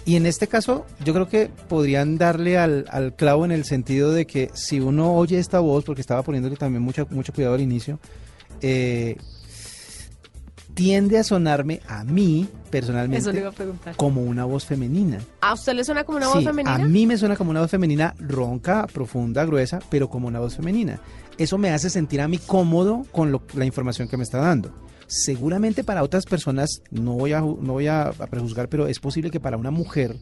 Y 0.07 0.17
en 0.17 0.27
este 0.27 0.49
caso, 0.49 0.85
yo 1.03 1.15
creo 1.15 1.29
que 1.29 1.51
podrían 1.69 2.19
darle 2.19 2.59
al, 2.59 2.85
al, 2.91 3.15
clavo 3.15 3.45
en 3.47 3.53
el 3.53 3.65
sentido 3.65 4.13
de 4.13 4.27
que 4.27 4.51
si 4.53 4.79
uno 4.81 5.15
oye 5.15 5.39
esta 5.39 5.61
voz, 5.61 5.85
porque 5.85 6.03
estaba 6.03 6.23
poniéndole 6.23 6.57
también 6.57 6.83
mucho, 6.83 7.07
mucho 7.11 7.33
cuidado 7.33 7.55
al 7.55 7.63
inicio, 7.63 7.99
eh, 8.61 9.17
tiende 10.75 11.19
a 11.19 11.25
sonarme 11.25 11.81
a 11.89 12.05
mí 12.05 12.49
personalmente 12.71 13.45
como 13.97 14.23
una 14.23 14.45
voz 14.45 14.67
femenina. 14.67 15.21
¿A 15.41 15.55
usted 15.55 15.75
le 15.75 15.85
suena 15.85 16.05
como 16.05 16.19
una 16.19 16.29
voz 16.29 16.45
femenina? 16.45 16.75
A 16.75 16.79
mí 16.79 17.07
me 17.07 17.17
suena 17.17 17.37
como 17.37 17.51
una 17.51 17.61
voz 17.61 17.71
femenina 17.71 18.15
ronca, 18.19 18.87
profunda, 18.93 19.45
gruesa, 19.45 19.79
pero 19.89 20.09
como 20.09 20.29
una 20.29 20.41
voz 20.41 20.57
femenina. 20.57 21.01
Eso 21.39 21.59
me 21.59 21.71
hace 21.71 21.91
sentir 21.91 22.21
a 22.21 22.29
mí 22.29 22.39
cómodo 22.39 23.07
con 23.13 23.41
la 23.55 23.65
información 23.65 24.09
que 24.09 24.17
me 24.17 24.25
está 24.25 24.39
dando. 24.39 24.73
Seguramente 25.07 25.85
para 25.85 26.03
otras 26.03 26.25
personas, 26.25 26.83
no 26.91 27.13
voy 27.13 27.33
a, 27.33 27.41
no 27.41 27.73
voy 27.73 27.87
a, 27.87 28.11
prejuzgar, 28.31 28.69
pero 28.69 28.87
es 28.87 28.99
posible 28.99 29.31
que 29.31 29.41
para 29.41 29.57
una 29.57 29.71
mujer 29.71 30.17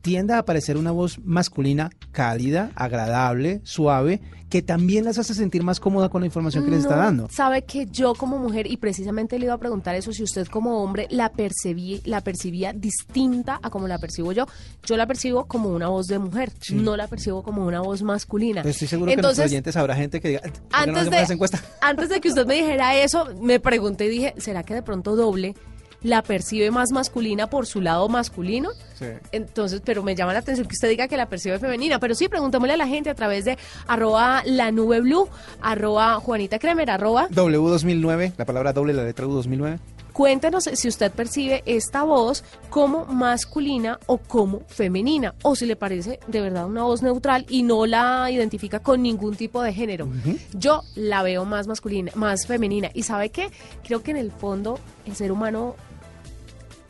tienda 0.00 0.36
a 0.36 0.40
aparecer 0.40 0.76
una 0.76 0.90
voz 0.90 1.18
masculina 1.24 1.90
cálida, 2.12 2.70
agradable, 2.74 3.60
suave, 3.64 4.20
que 4.50 4.62
también 4.62 5.04
las 5.04 5.16
hace 5.16 5.32
sentir 5.32 5.62
más 5.62 5.78
cómoda 5.78 6.08
con 6.08 6.22
la 6.22 6.26
información 6.26 6.64
que 6.64 6.72
les 6.72 6.80
está 6.80 6.96
dando. 6.96 7.28
Sabe 7.30 7.62
que 7.62 7.86
yo 7.86 8.14
como 8.14 8.36
mujer, 8.36 8.70
y 8.70 8.76
precisamente 8.76 9.38
le 9.38 9.46
iba 9.46 9.54
a 9.54 9.58
preguntar 9.58 9.94
eso, 9.94 10.12
si 10.12 10.24
usted 10.24 10.48
como 10.48 10.82
hombre 10.82 11.06
la 11.08 11.30
percibí, 11.30 12.02
la 12.04 12.20
percibía 12.20 12.72
distinta 12.72 13.60
a 13.62 13.70
como 13.70 13.86
la 13.86 13.98
percibo 13.98 14.32
yo. 14.32 14.46
Yo 14.84 14.96
la 14.96 15.06
percibo 15.06 15.46
como 15.46 15.68
una 15.68 15.88
voz 15.88 16.08
de 16.08 16.18
mujer, 16.18 16.52
no 16.72 16.96
la 16.96 17.06
percibo 17.06 17.44
como 17.44 17.64
una 17.64 17.80
voz 17.80 18.02
masculina. 18.02 18.62
estoy 18.62 18.88
seguro 18.88 19.14
que 19.14 19.22
los 19.22 19.38
oyentes 19.38 19.76
habrá 19.76 19.94
gente 19.94 20.20
que 20.20 20.28
diga, 20.28 20.42
antes, 20.72 21.10
de, 21.10 21.50
antes 21.80 22.08
de 22.08 22.20
que 22.20 22.28
usted 22.28 22.44
me 22.44 22.56
dijera 22.56 22.96
eso, 22.96 23.28
me 23.40 23.60
pregunté 23.60 24.06
y 24.06 24.08
dije, 24.08 24.34
¿será 24.38 24.64
que 24.64 24.74
de 24.74 24.82
pronto 24.82 25.14
doble 25.14 25.54
la 26.02 26.22
percibe 26.22 26.70
más 26.70 26.92
masculina 26.92 27.48
por 27.48 27.66
su 27.66 27.80
lado 27.80 28.08
masculino. 28.08 28.70
Sí. 28.98 29.06
Entonces, 29.32 29.82
pero 29.84 30.02
me 30.02 30.14
llama 30.14 30.32
la 30.32 30.40
atención 30.40 30.66
que 30.66 30.74
usted 30.74 30.88
diga 30.88 31.08
que 31.08 31.16
la 31.16 31.28
percibe 31.28 31.58
femenina. 31.58 31.98
Pero 31.98 32.14
sí, 32.14 32.28
preguntémosle 32.28 32.74
a 32.74 32.76
la 32.76 32.86
gente 32.86 33.10
a 33.10 33.14
través 33.14 33.44
de 33.44 33.58
arroba 33.86 34.42
la 34.44 34.70
nube 34.72 35.00
blue, 35.00 35.28
arroba 35.60 36.14
Juanita 36.16 36.58
Kremer, 36.58 36.90
arroba 36.90 37.28
W2009, 37.30 38.34
la 38.36 38.44
palabra 38.44 38.72
doble, 38.72 38.92
la 38.92 39.04
letra 39.04 39.26
U 39.26 39.32
2009. 39.32 39.78
Cuéntenos 40.12 40.64
si 40.64 40.88
usted 40.88 41.12
percibe 41.12 41.62
esta 41.66 42.02
voz 42.02 42.44
como 42.68 43.06
masculina 43.06 43.98
o 44.06 44.18
como 44.18 44.60
femenina, 44.66 45.34
o 45.42 45.54
si 45.54 45.66
le 45.66 45.76
parece 45.76 46.20
de 46.26 46.40
verdad 46.40 46.66
una 46.66 46.82
voz 46.82 47.02
neutral 47.02 47.46
y 47.48 47.62
no 47.62 47.86
la 47.86 48.30
identifica 48.30 48.80
con 48.80 49.02
ningún 49.02 49.36
tipo 49.36 49.62
de 49.62 49.72
género. 49.72 50.08
Yo 50.52 50.82
la 50.94 51.22
veo 51.22 51.44
más 51.44 51.66
masculina, 51.66 52.12
más 52.14 52.46
femenina. 52.46 52.90
¿Y 52.92 53.04
sabe 53.04 53.30
qué? 53.30 53.50
Creo 53.84 54.02
que 54.02 54.10
en 54.10 54.16
el 54.16 54.32
fondo 54.32 54.78
el 55.06 55.14
ser 55.16 55.32
humano 55.32 55.76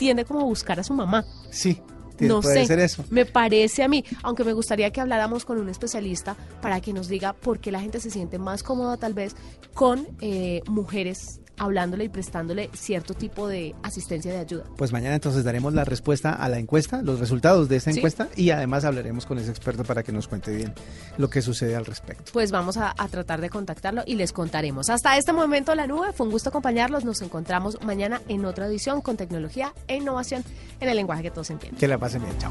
tiende 0.01 0.25
como 0.25 0.41
a 0.41 0.45
buscar 0.45 0.81
a 0.81 0.83
su 0.83 0.95
mamá. 0.95 1.27
Sí. 1.51 1.79
No 2.19 2.41
puede 2.41 2.63
sé, 2.63 2.67
ser 2.67 2.79
eso. 2.81 3.05
me 3.11 3.25
parece 3.25 3.83
a 3.83 3.89
mí, 3.89 4.05
aunque 4.23 4.45
me 4.45 4.53
gustaría 4.53 4.91
que 4.91 5.01
habláramos 5.01 5.45
con 5.47 5.59
un 5.59 5.69
especialista 5.71 6.37
para 6.61 6.81
que 6.81 6.93
nos 6.93 7.09
diga 7.09 7.33
por 7.33 7.61
qué 7.61 7.71
la 7.71 7.81
gente 7.81 7.99
se 8.01 8.11
siente 8.11 8.39
más 8.39 8.63
cómoda 8.63 8.99
tal 8.99 9.15
vez 9.15 9.35
con 9.73 10.07
eh, 10.21 10.61
mujeres 10.67 11.41
hablándole 11.61 12.05
y 12.05 12.09
prestándole 12.09 12.71
cierto 12.75 13.15
tipo 13.15 13.47
de 13.47 13.75
asistencia 13.83 14.33
de 14.33 14.39
ayuda. 14.39 14.65
Pues 14.77 14.93
mañana 14.93 15.15
entonces 15.15 15.45
daremos 15.45 15.73
la 15.75 15.85
respuesta 15.85 16.33
a 16.33 16.49
la 16.49 16.59
encuesta, 16.59 17.03
los 17.03 17.21
resultados 17.21 17.69
de 17.69 17.77
esa 17.77 17.93
Sí. 17.93 17.99
encuesta 17.99 18.29
y 18.35 18.51
además 18.51 18.85
hablaremos 18.85 19.27
con 19.27 19.39
ese 19.39 19.51
experto 19.51 19.85
para 19.85 20.03
que 20.03 20.11
nos 20.11 20.27
cuente 20.27 20.51
bien 20.57 20.75
lo 21.19 21.29
que 21.31 21.43
sucede 21.43 21.77
al 21.77 21.85
respecto. 21.87 22.33
Pues 22.33 22.51
vamos 22.51 22.77
a, 22.79 22.95
a 22.97 23.09
tratar 23.09 23.41
de 23.41 23.51
contactarlo 23.51 24.03
y 24.07 24.15
les 24.17 24.33
contaremos. 24.33 24.89
Hasta 24.91 25.17
este 25.19 25.33
momento, 25.33 25.75
la 25.75 25.87
nube, 25.87 26.13
fue 26.15 26.27
un 26.27 26.33
gusto 26.33 26.49
acompañarlos. 26.49 27.05
Nos 27.05 27.21
encontramos 27.23 27.79
mañana 27.83 28.23
en 28.29 28.45
otra 28.47 28.67
edición 28.67 29.01
con 29.03 29.17
tecnología 29.19 29.73
e 29.87 29.97
innovación 29.97 30.43
en 30.81 30.89
el 30.89 30.97
lenguaje 30.97 31.23
que 31.23 31.31
todos 31.31 31.51
entienden. 31.51 31.79
Que 31.79 31.87
la 31.89 31.99
pasen 31.99 32.23
bien, 32.23 32.39
chao. 32.39 32.51